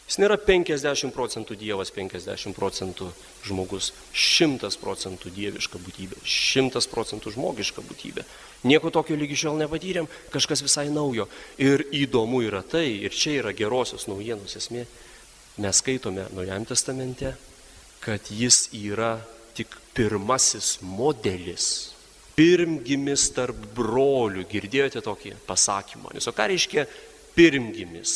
[0.05, 3.07] Jis nėra 50 procentų Dievas, 50 procentų
[3.47, 8.25] žmogus, 100 procentų dieviška būtybė, 100 procentų žmogiška būtybė.
[8.63, 11.25] Nieko tokio lygi šiol nepatyrėm, kažkas visai naujo.
[11.57, 14.85] Ir įdomu yra tai, ir čia yra gerosios naujienos esmė,
[15.61, 17.33] mes skaitome Naujajame testamente,
[18.01, 19.15] kad jis yra
[19.57, 21.91] tik pirmasis modelis,
[22.37, 24.45] pirmgimis tarp brolių.
[24.49, 26.13] Girdėjote tokį pasakymą?
[26.15, 26.85] Nes o ką reiškia
[27.35, 28.13] pirmgimis?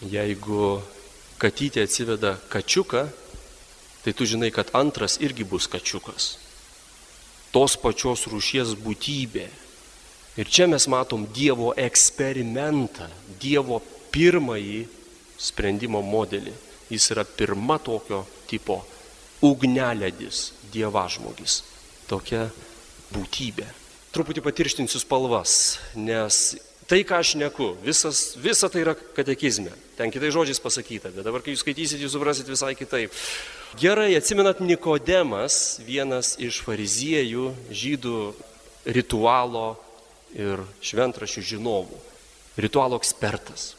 [0.00, 0.80] Jeigu
[1.40, 3.04] katytė atsiveda kačiuką,
[4.00, 6.38] tai tu žinai, kad antras irgi bus kačiukas.
[7.50, 9.48] Tos pačios rūšies būtybė.
[10.38, 13.08] Ir čia mes matom Dievo eksperimentą,
[13.42, 13.80] Dievo
[14.14, 14.84] pirmąjį
[15.40, 16.54] sprendimo modelį.
[16.90, 18.80] Jis yra pirma tokio tipo
[19.42, 21.62] ugneledis, dievažmogis.
[22.10, 22.48] Tokia
[23.14, 23.66] būtybė.
[24.10, 26.58] Truputį patirštinsiu spalvas, nes
[26.90, 29.70] tai, ką aš neku, visas, visa tai yra katekizme.
[29.94, 33.14] Ten kitais žodžiais pasakyta, bet dabar, kai jūs skaitysit, jūs suprasit visai kitaip.
[33.78, 38.16] Gerai, atsimenat Nikodemas, vienas iš fariziejų, žydų
[38.90, 39.76] ritualo
[40.34, 42.02] ir šventrašių žinovų.
[42.60, 43.74] Ritualo ekspertas,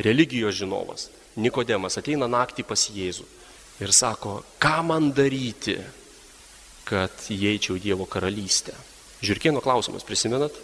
[0.00, 1.10] religijos žinovas.
[1.36, 3.26] Nikodemas ateina naktį pas Jėzų
[3.82, 5.76] ir sako, ką man daryti,
[6.88, 8.72] kad įeičiau Dievo karalystę.
[9.24, 10.54] Žirkieno klausimas, prisimenat?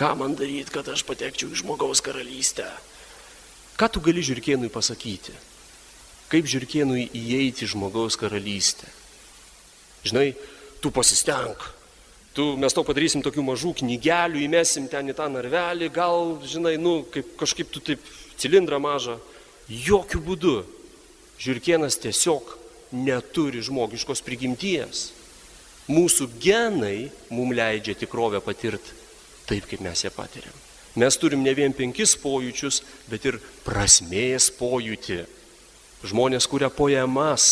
[0.00, 2.64] Ką man daryti, kad aš patekčiau į žmogaus karalystę?
[3.76, 5.34] Ką tu gali žirkienui pasakyti?
[6.32, 8.88] Kaip žirkienui įeiti į žmogaus karalystę?
[10.08, 10.30] Žinai,
[10.80, 11.60] tu pasistenk.
[12.32, 17.02] Tu, mes to padarysim tokių mažų knygelių, įmesim ten į tą narvelį, gal, žinai, nu,
[17.12, 18.06] kaip kažkaip tu taip
[18.40, 19.18] cilindrą mažą.
[19.68, 20.54] Jokių būdų.
[21.44, 22.54] Žirkienas tiesiog
[22.96, 25.10] neturi žmogiškos prigimties.
[25.92, 28.96] Mūsų genai mums leidžia tikrovę patirti
[29.50, 30.56] taip, kaip mes ją patiriam.
[30.98, 35.20] Mes turim ne vien penkis pojūčius, bet ir prasmės pojūtį.
[36.10, 37.44] Žmonės kuria poemas,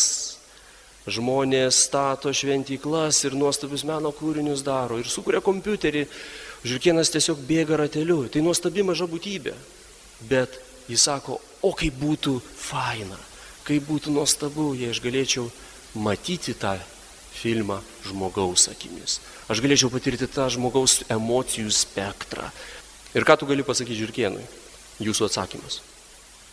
[1.09, 6.07] žmonės stato šventyklas ir nuostabius meno kūrinius daro ir sukuria kompiuterį.
[6.67, 8.25] Žirkienas tiesiog bėga rateliu.
[8.27, 9.55] Tai nuostabi maža būtybė.
[10.29, 10.59] Bet
[10.91, 13.19] jis sako, o kaip būtų faina,
[13.69, 15.47] kaip būtų nuostabu, jei aš galėčiau
[16.03, 16.75] matyti tą
[17.35, 19.19] filmą žmogaus akimis.
[19.49, 22.49] Aš galėčiau patirti tą žmogaus emocijų spektrą.
[23.17, 24.45] Ir ką tu gali pasakyti žirkienui?
[25.01, 25.81] Jūsų atsakymas.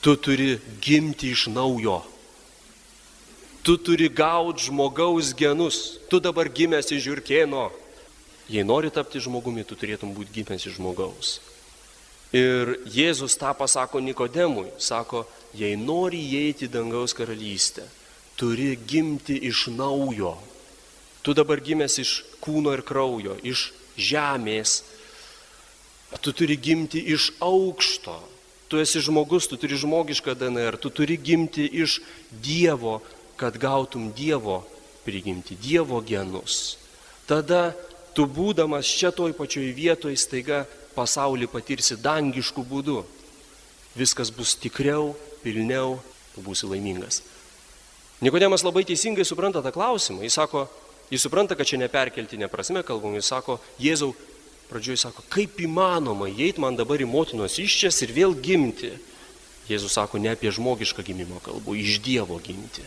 [0.02, 2.04] Tu turi gimti iš naujo.
[3.66, 5.98] Tu turi gauti žmogaus genus.
[6.10, 7.72] Tu dabar gimęs iš žirkieno.
[8.48, 11.40] Jei nori tapti žmogumi, tu turėtum būti gimęs iš žmogaus.
[12.36, 14.70] Ir Jėzus tą pasako Nikodemui.
[14.78, 15.24] Sako,
[15.58, 17.86] jei nori įeiti į dangaus karalystę,
[18.38, 20.36] turi gimti iš naujo.
[21.26, 22.12] Tu dabar gimęs iš
[22.44, 24.84] kūno ir kraujo, iš žemės.
[26.22, 28.20] Tu turi gimti iš aukšto.
[28.70, 32.00] Tu esi žmogus, tu turi žmogišką DNR, tu turi gimti iš
[32.30, 33.00] Dievo
[33.36, 34.64] kad gautum Dievo
[35.04, 36.78] prigimti, Dievo genus.
[37.28, 37.76] Tada
[38.16, 40.64] tu būdamas čia toj pačioj vietoje staiga
[40.96, 43.02] pasaulį patirsi dangiškų būdų.
[43.96, 45.14] Viskas bus tikriau,
[45.44, 46.00] pilniau,
[46.36, 47.22] tu būsi laimingas.
[48.24, 50.24] Nikodemas labai teisingai supranta tą klausimą.
[50.24, 50.66] Jis sako,
[51.12, 53.16] jis supranta, kad čia neperkeltinė prasme kalbam.
[53.18, 54.14] Jis sako, Jėzau,
[54.70, 58.94] pradžioje sako, kaip įmanoma įeit man dabar į motinos iščias ir vėl gimti.
[59.70, 62.86] Jėzus sako, ne apie žmogišką gimimo kalbų, iš Dievo gimti.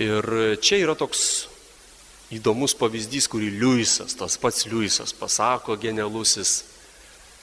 [0.00, 0.26] Ir
[0.62, 1.48] čia yra toks
[2.30, 6.60] įdomus pavyzdys, kurį Liujisas, tas pats Liujisas pasako genialusis.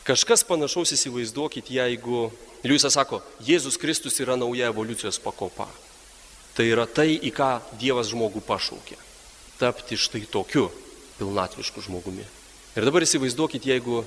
[0.08, 2.30] Kažkas panašaus įsivaizduokit, jeigu
[2.64, 5.68] Liujisas sako, Jėzus Kristus yra nauja evoliucijos pakopa.
[6.56, 8.96] Tai yra tai, į ką Dievas žmogų pašaukė.
[9.58, 10.70] Tapti štai tokiu
[11.18, 12.26] pilnatvišku žmogumi.
[12.78, 14.04] Ir dabar įsivaizduokit, jeigu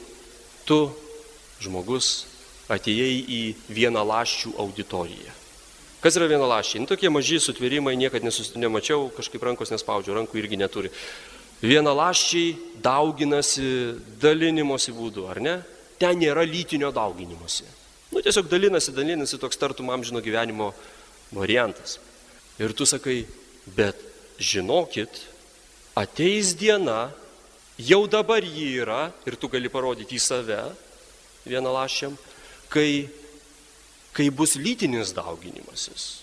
[0.68, 0.92] tu,
[1.59, 2.30] žmogus,
[2.70, 3.42] atėjai į
[3.74, 5.34] vieną laščių auditoriją.
[6.01, 6.80] Kas yra vienalašiai?
[6.80, 10.92] Nu, tokie maži sutvėrimai, niekada nesus, nemačiau, kažkaip rankos nespaudžiu, rankų irgi neturi.
[11.61, 13.66] Vienalaščiai dauginasi
[14.22, 15.59] dalinimosi būdu, ar ne?
[16.01, 17.66] Ten nėra lytinio dauginimosi.
[18.14, 20.70] Nu, tiesiog dalinasi, dalinasi toks tartum amžino gyvenimo
[21.36, 21.98] variantas.
[22.57, 23.26] Ir tu sakai,
[23.76, 24.01] bet
[24.40, 25.20] žinokit,
[26.01, 27.11] ateis diena,
[27.78, 30.61] jau dabar ji yra, ir tu gali parodyti į save
[31.48, 32.16] vienalašiam,
[32.72, 33.09] kai
[34.12, 36.22] kai bus lytinis dauginimasis.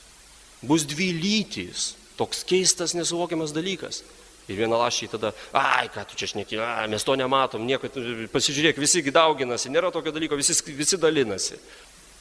[0.62, 4.04] Bus dvi lytys, toks keistas, nesuvokiamas dalykas.
[4.48, 7.90] Ir vienalašiai tada, ai, ką tu čia šneki, ai, mes to nematom, nieko,
[8.32, 11.60] pasižiūrėk, visi dauginasi, nėra tokio dalyko, visi, visi dalinasi.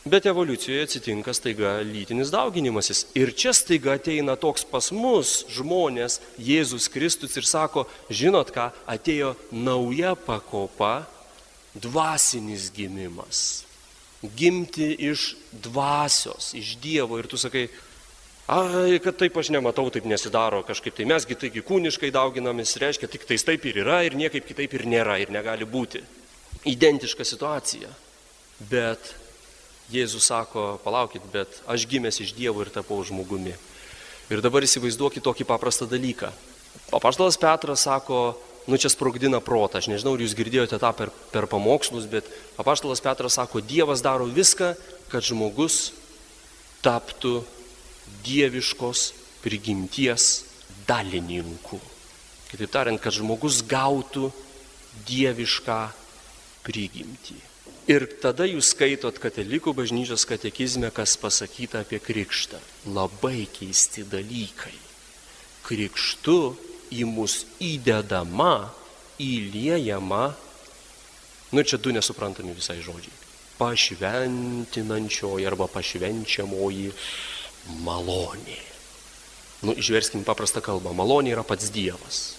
[0.07, 3.09] Bet evoliucijoje atsitinka staiga lytinis dauginimasis.
[3.19, 9.35] Ir čia staiga ateina toks pas mus žmonės, Jėzus Kristus ir sako, žinot ką, atėjo
[9.51, 11.09] nauja pakopa,
[11.75, 13.67] dvasinis gimimas
[14.23, 17.19] gimti iš dvasios, iš Dievo.
[17.19, 17.69] Ir tu sakai,
[18.49, 20.97] ai, kad taip aš nematau, taip nesidaro kažkaip.
[20.97, 24.87] Tai mesgi taigi kūniškai dauginamės, reiškia, tik tais taip ir yra, ir niekaip kitaip ir
[24.89, 26.03] nėra, ir negali būti.
[26.67, 27.93] Identiška situacija.
[28.71, 29.13] Bet
[29.93, 33.55] Jėzus sako, palaukit, bet aš gimęs iš Dievo ir tapau žmogumi.
[34.27, 36.33] Ir dabar įsivaizduokit tokį paprastą dalyką.
[36.91, 38.35] Papaštalas Petras sako,
[38.67, 39.79] nu čia sprogdina protą.
[39.79, 42.27] Aš nežinau, ar jūs girdėjote tą per, per pamokslus, bet
[42.59, 44.75] apaštalas Petras sako, Dievas daro viską,
[45.13, 45.95] kad žmogus
[46.83, 47.45] taptų
[48.27, 49.13] dieviškos
[49.47, 50.47] prigimties
[50.91, 51.79] dalininku.
[52.51, 54.33] Kitaip tariant, kad žmogus gautų
[55.07, 55.83] dievišką
[56.67, 57.39] prigimtį.
[57.87, 62.59] Ir tada jūs skaitot katalikų bažnyčios katekizme, kas pasakyta apie krikštą.
[62.91, 64.75] Labai keisti dalykai.
[65.67, 66.57] Krikštu
[66.91, 68.75] į mus įdedama,
[69.23, 70.35] įliejama,
[71.55, 73.15] nu čia du nesuprantami visai žodžiai,
[73.59, 76.91] pašventinančioji arba pašvenčiamoji
[77.87, 78.61] malonė.
[79.63, 80.91] Nu, išverskim paprastą kalbą.
[80.93, 82.37] Malonė yra pats Dievas.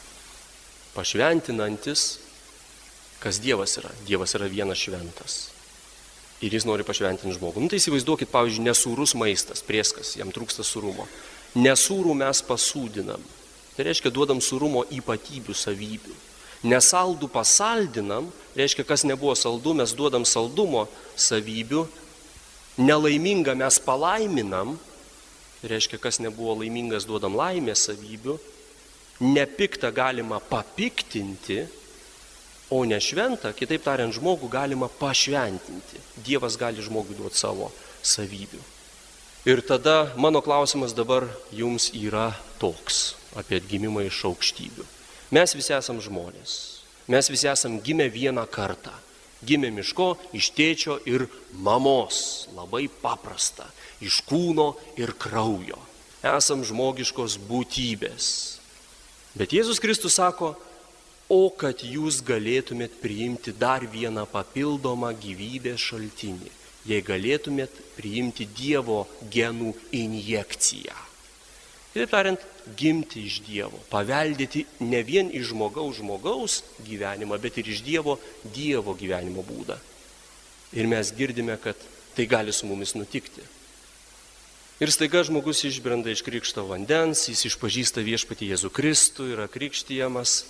[0.93, 2.19] Pašventinantis,
[3.23, 3.91] kas Dievas yra?
[4.07, 5.37] Dievas yra vienas šventas.
[6.41, 7.63] Ir jis nori pašventinti žmogų.
[7.63, 11.07] Nu, tai įsivaizduokit, pavyzdžiui, nesūrus maistas, prieskas, jam trūksta surumo.
[11.57, 13.23] Nesūrų mes pasūdinam.
[13.73, 16.15] Tai reiškia duodam surumo ypatybių savybių.
[16.65, 20.87] Nesaldų pasaldinam, reiškia, kas nebuvo saldu, mes duodam saldumo
[21.17, 21.83] savybių.
[22.81, 24.75] Nelaimingą mes palaiminam,
[25.65, 28.37] reiškia, kas nebuvo laimingas, duodam laimės savybių.
[29.25, 31.63] Nepiktą galima papiktinti,
[32.69, 36.01] o ne šventą, kitaip tariant, žmogų galima pašventinti.
[36.25, 37.71] Dievas gali žmogui duoti savo
[38.03, 38.59] savybių.
[39.47, 41.23] Ir tada mano klausimas dabar
[41.55, 44.83] jums yra toks apie atgimimą iš aukštybių.
[45.31, 46.55] Mes visi esam žmonės.
[47.07, 48.91] Mes visi esam gimę vieną kartą.
[49.47, 52.49] Gimė miško iš tėčio ir mamos.
[52.57, 53.69] Labai paprasta.
[54.03, 55.79] Iš kūno ir kraujo.
[56.25, 58.27] Esam žmogiškos būtybės.
[59.37, 60.55] Bet Jėzus Kristus sako,
[61.29, 66.51] o kad jūs galėtumėt priimti dar vieną papildomą gyvybės šaltinį,
[66.87, 70.95] jei galėtumėt priimti Dievo genų injekciją.
[71.91, 72.41] Kitaip tariant,
[72.77, 78.95] gimti iš Dievo, paveldėti ne vien iš žmogaus žmogaus gyvenimą, bet ir iš Dievo Dievo
[78.95, 79.79] gyvenimo būdą.
[80.77, 81.79] Ir mes girdime, kad
[82.15, 83.41] tai gali su mumis nutikti.
[84.77, 90.43] Ir staiga žmogus išbrenda iš krikšto vandens, jis išpažįsta viešpatį Jėzų Kristų, yra krikštijamas,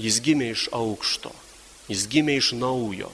[0.00, 1.32] jis gimė iš aukšto,
[1.90, 3.10] jis gimė iš naujo.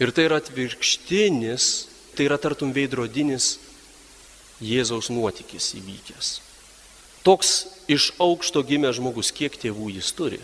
[0.00, 1.68] Ir tai yra atvirkštinis,
[2.16, 3.58] tai yra tartum veidrodinis
[4.62, 6.28] Jėzaus nuotykis įvykęs.
[7.26, 7.50] Toks
[7.90, 10.40] iš aukšto gimęs žmogus, kiek tėvų jis turi?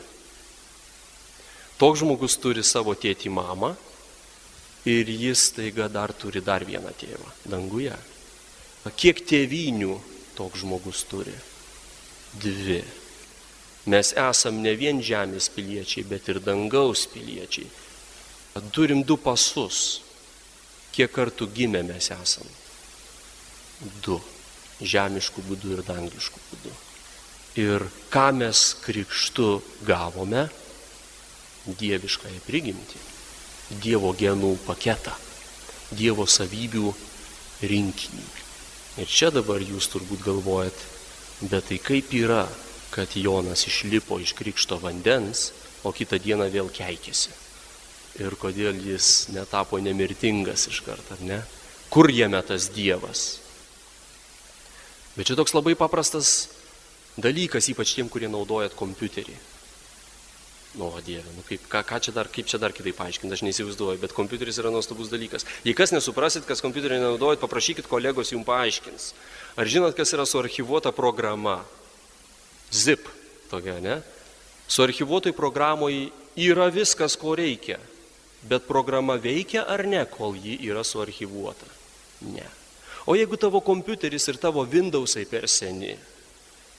[1.79, 3.73] Toks žmogus turi savo tėtį mamą
[4.87, 7.95] ir jis taiga dar turi dar vieną tėvą danguje.
[8.99, 9.99] Kiek tėvinių
[10.39, 11.35] toks žmogus turi?
[12.43, 12.83] Dvi.
[13.89, 17.69] Mes esam ne vien žemės piliečiai, bet ir dangaus piliečiai.
[18.75, 20.01] Turim du pasus.
[20.93, 22.49] Kiek kartų gimę mes esam?
[24.05, 24.19] Du.
[24.79, 26.75] Žemiškų būdų ir dangiškų būdų.
[27.59, 29.49] Ir ką mes krikštu
[29.87, 30.45] gavome?
[31.69, 33.01] Dieviškąją prigimtį.
[33.83, 35.15] Dievo genų paketą.
[35.97, 36.93] Dievo savybių
[37.73, 38.29] rinkinį.
[38.99, 40.79] Ir čia dabar jūs turbūt galvojat,
[41.51, 42.45] bet tai kaip yra,
[42.91, 45.51] kad Jonas išlipo iš krikšto vandens,
[45.87, 47.35] o kitą dieną vėl keikėsi.
[48.19, 51.43] Ir kodėl jis netapo nemirtingas iš karto, ar ne?
[51.93, 53.39] Kur jame tas Dievas?
[55.17, 56.49] Bet čia toks labai paprastas
[57.19, 59.37] dalykas, ypač tiem, kurie naudojat kompiuterį.
[60.79, 63.43] Nu, o Dieve, nu kaip, ką, ką čia dar, kaip čia dar kitaip paaiškinti, aš
[63.47, 65.47] neįsivaizduoju, bet kompiuteris yra nuostabus dalykas.
[65.65, 69.09] Jei kas nesuprasit, kas kompiuterį nenaudojat, paprašykit kolegos jums paaiškins.
[69.59, 71.63] Ar žinot, kas yra suarchivuota programa?
[72.73, 73.09] Zip
[73.51, 74.01] tokia, ne?
[74.69, 77.79] Suarchivuotoj programoje yra viskas, ko reikia.
[78.49, 81.67] Bet programa veikia ar ne, kol ji yra suarchivuota?
[82.29, 82.47] Ne.
[83.09, 85.95] O jeigu tavo kompiuteris ir tavo Windowsai per seni,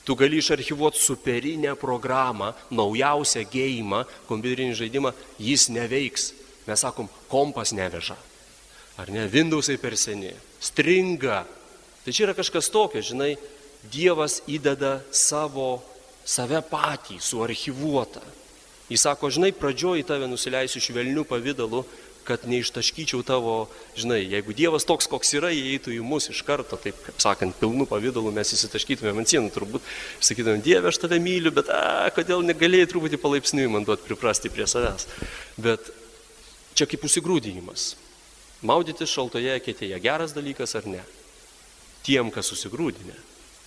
[0.06, 5.12] tu gali išarchivuoti superinę programą, naujausią gėjimą, kompiuterinį žaidimą,
[5.42, 6.32] jis neveiks.
[6.70, 8.16] Mes sakom, kompas neveža.
[9.02, 10.32] Ar ne, Windowsai per seni,
[10.62, 11.44] stringa.
[12.06, 13.34] Tai čia yra kažkas tokio, žinai,
[13.88, 15.80] Dievas įdeda savo,
[16.28, 18.22] save patį, suarchivuotą.
[18.90, 21.86] Jis sako, žinai, pradžioje į tave nusileisiu švelnių pavydalų,
[22.28, 26.98] kad neištaškyčiau tavo, žinai, jeigu Dievas toks, koks yra, įeitų į mus iš karto, taip,
[27.06, 29.88] kaip sakant, pilnų pavydalų mes įsitaškytumėm ant sienų, turbūt
[30.28, 34.68] sakytumėm, Dieve, aš tave myliu, bet, a, kodėl negalėjai truputį palaipsniui man duoti priprasti prie
[34.70, 35.08] savęs.
[35.58, 35.90] Bet
[36.78, 37.94] čia kaip užsigrūdinimas.
[38.68, 41.02] Maudyti šaltoje eketėje geras dalykas ar ne?
[42.06, 43.18] Tiem, kas susigrūdinė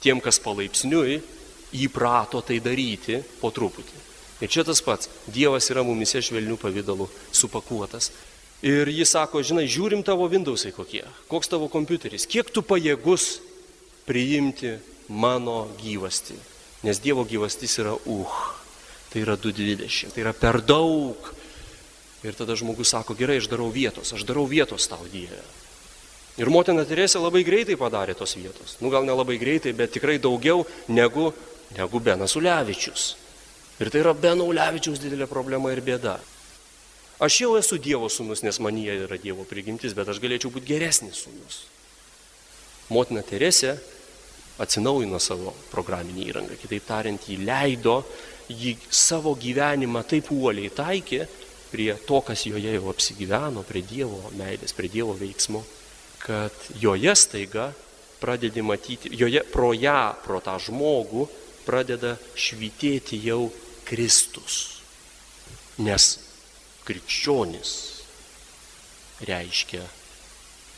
[0.03, 1.21] tiem, kas palaipsniui
[1.73, 4.01] įprato tai daryti po truputį.
[4.43, 8.11] Ir čia tas pats, Dievas yra mumise švelnių pavydalų supakuotas.
[8.63, 13.41] Ir jis sako, žinai, žiūrim tavo Windowsai kokie, koks tavo kompiuteris, kiek tu pajėgus
[14.07, 14.77] priimti
[15.09, 16.35] mano gyvasti.
[16.83, 18.37] Nes Dievo gyvastis yra uh,
[19.13, 21.31] tai yra 220, tai yra per daug.
[22.23, 25.43] Ir tada žmogus sako, gerai, aš darau vietos, aš darau vietos tau Dieve.
[26.41, 28.79] Ir motina Teresė labai greitai padarė tos vietos.
[28.81, 31.29] Nu gal nelabai greitai, bet tikrai daugiau negu,
[31.77, 33.11] negu Benas Ulevičius.
[33.83, 36.17] Ir tai yra Beno Ulevičiaus didelė problema ir bėda.
[37.23, 41.21] Aš jau esu Dievo sūnus, nes manyje yra Dievo prigimtis, bet aš galėčiau būti geresnis
[41.27, 41.59] sūnus.
[42.93, 43.77] Motina Teresė
[44.63, 48.01] atsinaujino savo programinį įrangą, kitaip tariant, jį leido,
[48.49, 51.29] jį savo gyvenimą taip uoliai taikė
[51.73, 55.65] prie to, kas joje jau apsigyveno, prie Dievo meilės, prie Dievo veiksmo
[56.23, 57.73] kad joje staiga
[58.21, 61.27] pradedi matyti, joje pro ją, pro tą žmogų
[61.67, 63.49] pradeda švitėti jau
[63.89, 64.83] Kristus.
[65.83, 66.19] Nes
[66.87, 67.73] krikščionis
[69.27, 69.83] reiškia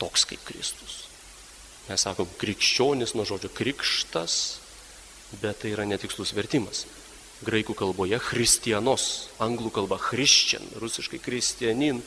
[0.01, 1.05] toks kaip Kristus.
[1.85, 4.57] Mes sakom krikščionis nuo žodžio krikštas,
[5.41, 6.85] bet tai yra netikslus vertimas.
[7.45, 12.01] Graikų kalboje christianos, anglų kalba christian, rusiškai kristianin,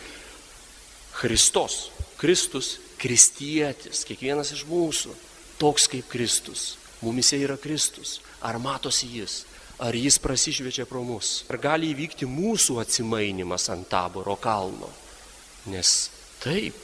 [1.19, 5.15] Kristos, Kristus kristietis, kiekvienas iš mūsų,
[5.59, 6.77] toks kaip Kristus.
[7.03, 8.19] Mumise yra Kristus.
[8.43, 9.45] Ar matosi jis?
[9.79, 11.45] Ar jis prasišviečia pro mus?
[11.51, 14.91] Ar gali įvykti mūsų atsimainimas ant taboro kalno?
[15.71, 16.11] Nes
[16.43, 16.75] taip,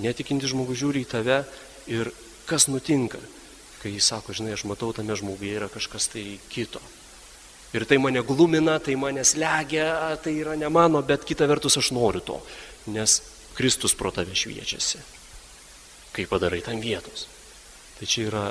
[0.00, 1.42] netikinti žmogus žiūri į tave
[1.92, 2.08] ir
[2.48, 3.20] kas nutinka,
[3.82, 6.80] kai jis sako, žinai, aš matau tame žmoguje yra kažkas tai kito.
[7.76, 11.92] Ir tai mane glumina, tai mane slegia, tai yra ne mano, bet kita vertus aš
[11.94, 12.40] noriu to,
[12.90, 13.20] nes
[13.54, 15.19] Kristus pro tave šviečiasi
[16.16, 17.26] kai padarai tam vietos.
[17.98, 18.44] Tai čia yra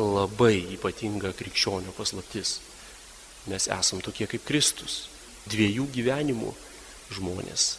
[0.00, 2.58] labai ypatinga krikščionio paslaptis.
[3.50, 5.06] Mes esam tokie kaip Kristus,
[5.50, 6.52] dviejų gyvenimų
[7.12, 7.76] žmonės.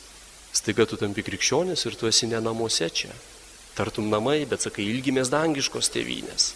[0.53, 3.13] Staiga tu tampi krikščionis ir tu esi ne namuose čia.
[3.73, 6.51] Tartum namai, bet sakai, ilgimės dangiškos tėvynės.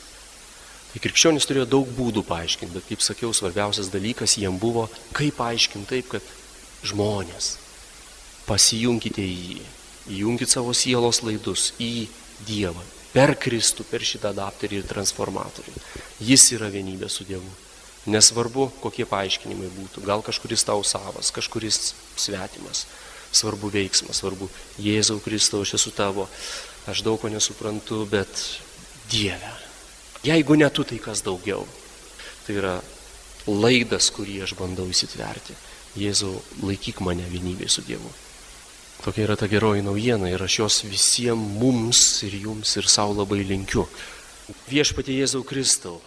[0.91, 4.85] Tai krikščionis turėjo daug būdų paaiškinti, bet kaip sakiau, svarbiausias dalykas jiem buvo,
[5.17, 6.29] kaip paaiškinti taip, kad
[6.85, 7.55] žmonės,
[8.45, 9.65] pasijunkite į jį,
[10.19, 12.07] įjunkite savo sielos laidus į
[12.45, 12.83] Dievą
[13.17, 15.73] per Kristų, per šitą adapterį ir transformatorių.
[16.21, 17.49] Jis yra vienybė su Dievu.
[18.07, 20.03] Nesvarbu, kokie paaiškinimai būtų.
[20.07, 22.85] Gal kažkuris tau savas, kažkuris svetimas.
[23.35, 24.47] Svarbu veiksmas, svarbu
[24.79, 26.27] Jėzau Kristau, aš esu tavo.
[26.87, 28.31] Aš daug ko nesuprantu, bet
[29.11, 29.51] Dieve.
[30.23, 31.65] Jeigu ne tu, tai kas daugiau.
[32.45, 32.77] Tai yra
[33.47, 35.57] laidas, kurį aš bandau įsitverti.
[35.99, 36.31] Jėzau,
[36.63, 38.13] laikyk mane vienybė su Dievu.
[39.05, 43.43] Tokia yra ta geroji naujiena ir aš jos visiems mums ir jums ir savo labai
[43.45, 43.85] linkiu.
[44.69, 45.99] Viešpatie Jėzau Kristau.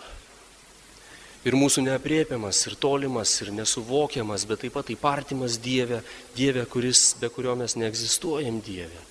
[1.41, 6.03] Ir mūsų neapriepiamas, ir tolimas, ir nesuvokiamas, bet taip pat taip artimas Dieve,
[6.37, 9.07] Dieve, kuris, be kurio mes neegzistuojam Dieve.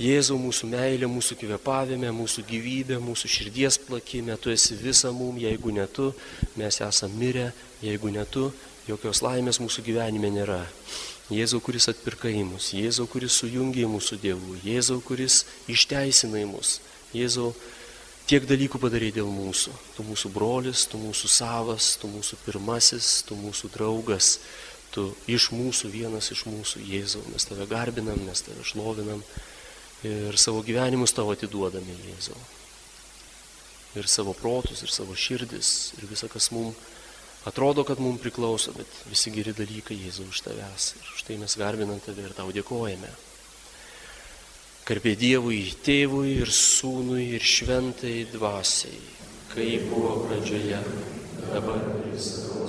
[0.00, 5.74] Jėzau, mūsų meilė, mūsų kvepavime, mūsų gyvybė, mūsų širdies plakime, tu esi visa mum, jeigu
[5.76, 6.14] ne tu,
[6.56, 7.50] mes esame mirę,
[7.84, 8.46] jeigu ne tu,
[8.88, 10.62] jokios laimės mūsų gyvenime nėra.
[11.30, 16.48] Jėzau, kuris atpirka į mus, Jėzau, kuris sujungia į mūsų dievų, Jėzau, kuris išteisina į
[16.50, 16.80] mus,
[17.14, 17.52] Jėzau,
[18.26, 19.70] tiek dalykų padarai dėl mūsų.
[19.94, 24.40] Tu mūsų brolis, tu mūsų savas, tu mūsų pirmasis, tu mūsų draugas,
[24.90, 27.22] tu iš mūsų, vienas iš mūsų, Jėzau.
[27.30, 29.22] Mes tave garbinam, mes tave šlovinam
[30.02, 32.38] ir savo gyvenimus tavo atiduodame, Jėzau.
[33.98, 36.98] Ir savo protus, ir savo širdis, ir visą, kas mums
[37.48, 40.92] atrodo, kad mums priklauso, bet visi geri dalykai, Jėzau, už tavęs.
[40.98, 43.12] Ir už tai mes garbinam tave ir tau dėkojame.
[44.90, 48.98] Garbė Dievui, Tėvui ir Sūnui ir Šventai Dvasiai,
[49.52, 50.80] kaip buvo pradžioje,
[51.52, 52.59] dabar ir visados.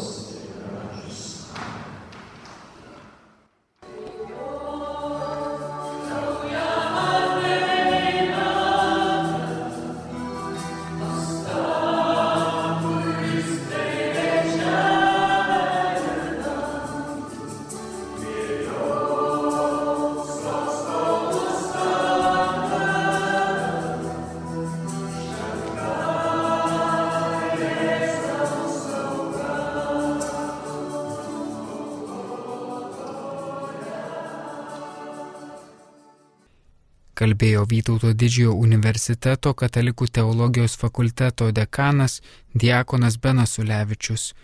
[37.42, 42.22] Kalbėjo Vytauto didžiojo universiteto katalikų teologijos fakulteto dekanas
[42.54, 44.36] Diakonas Benas Ulevičius.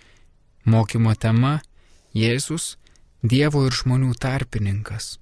[0.65, 1.61] Mokymo tema-
[2.21, 2.77] Jėzus-
[3.31, 5.19] Dievo ir žmonių tarpininkas.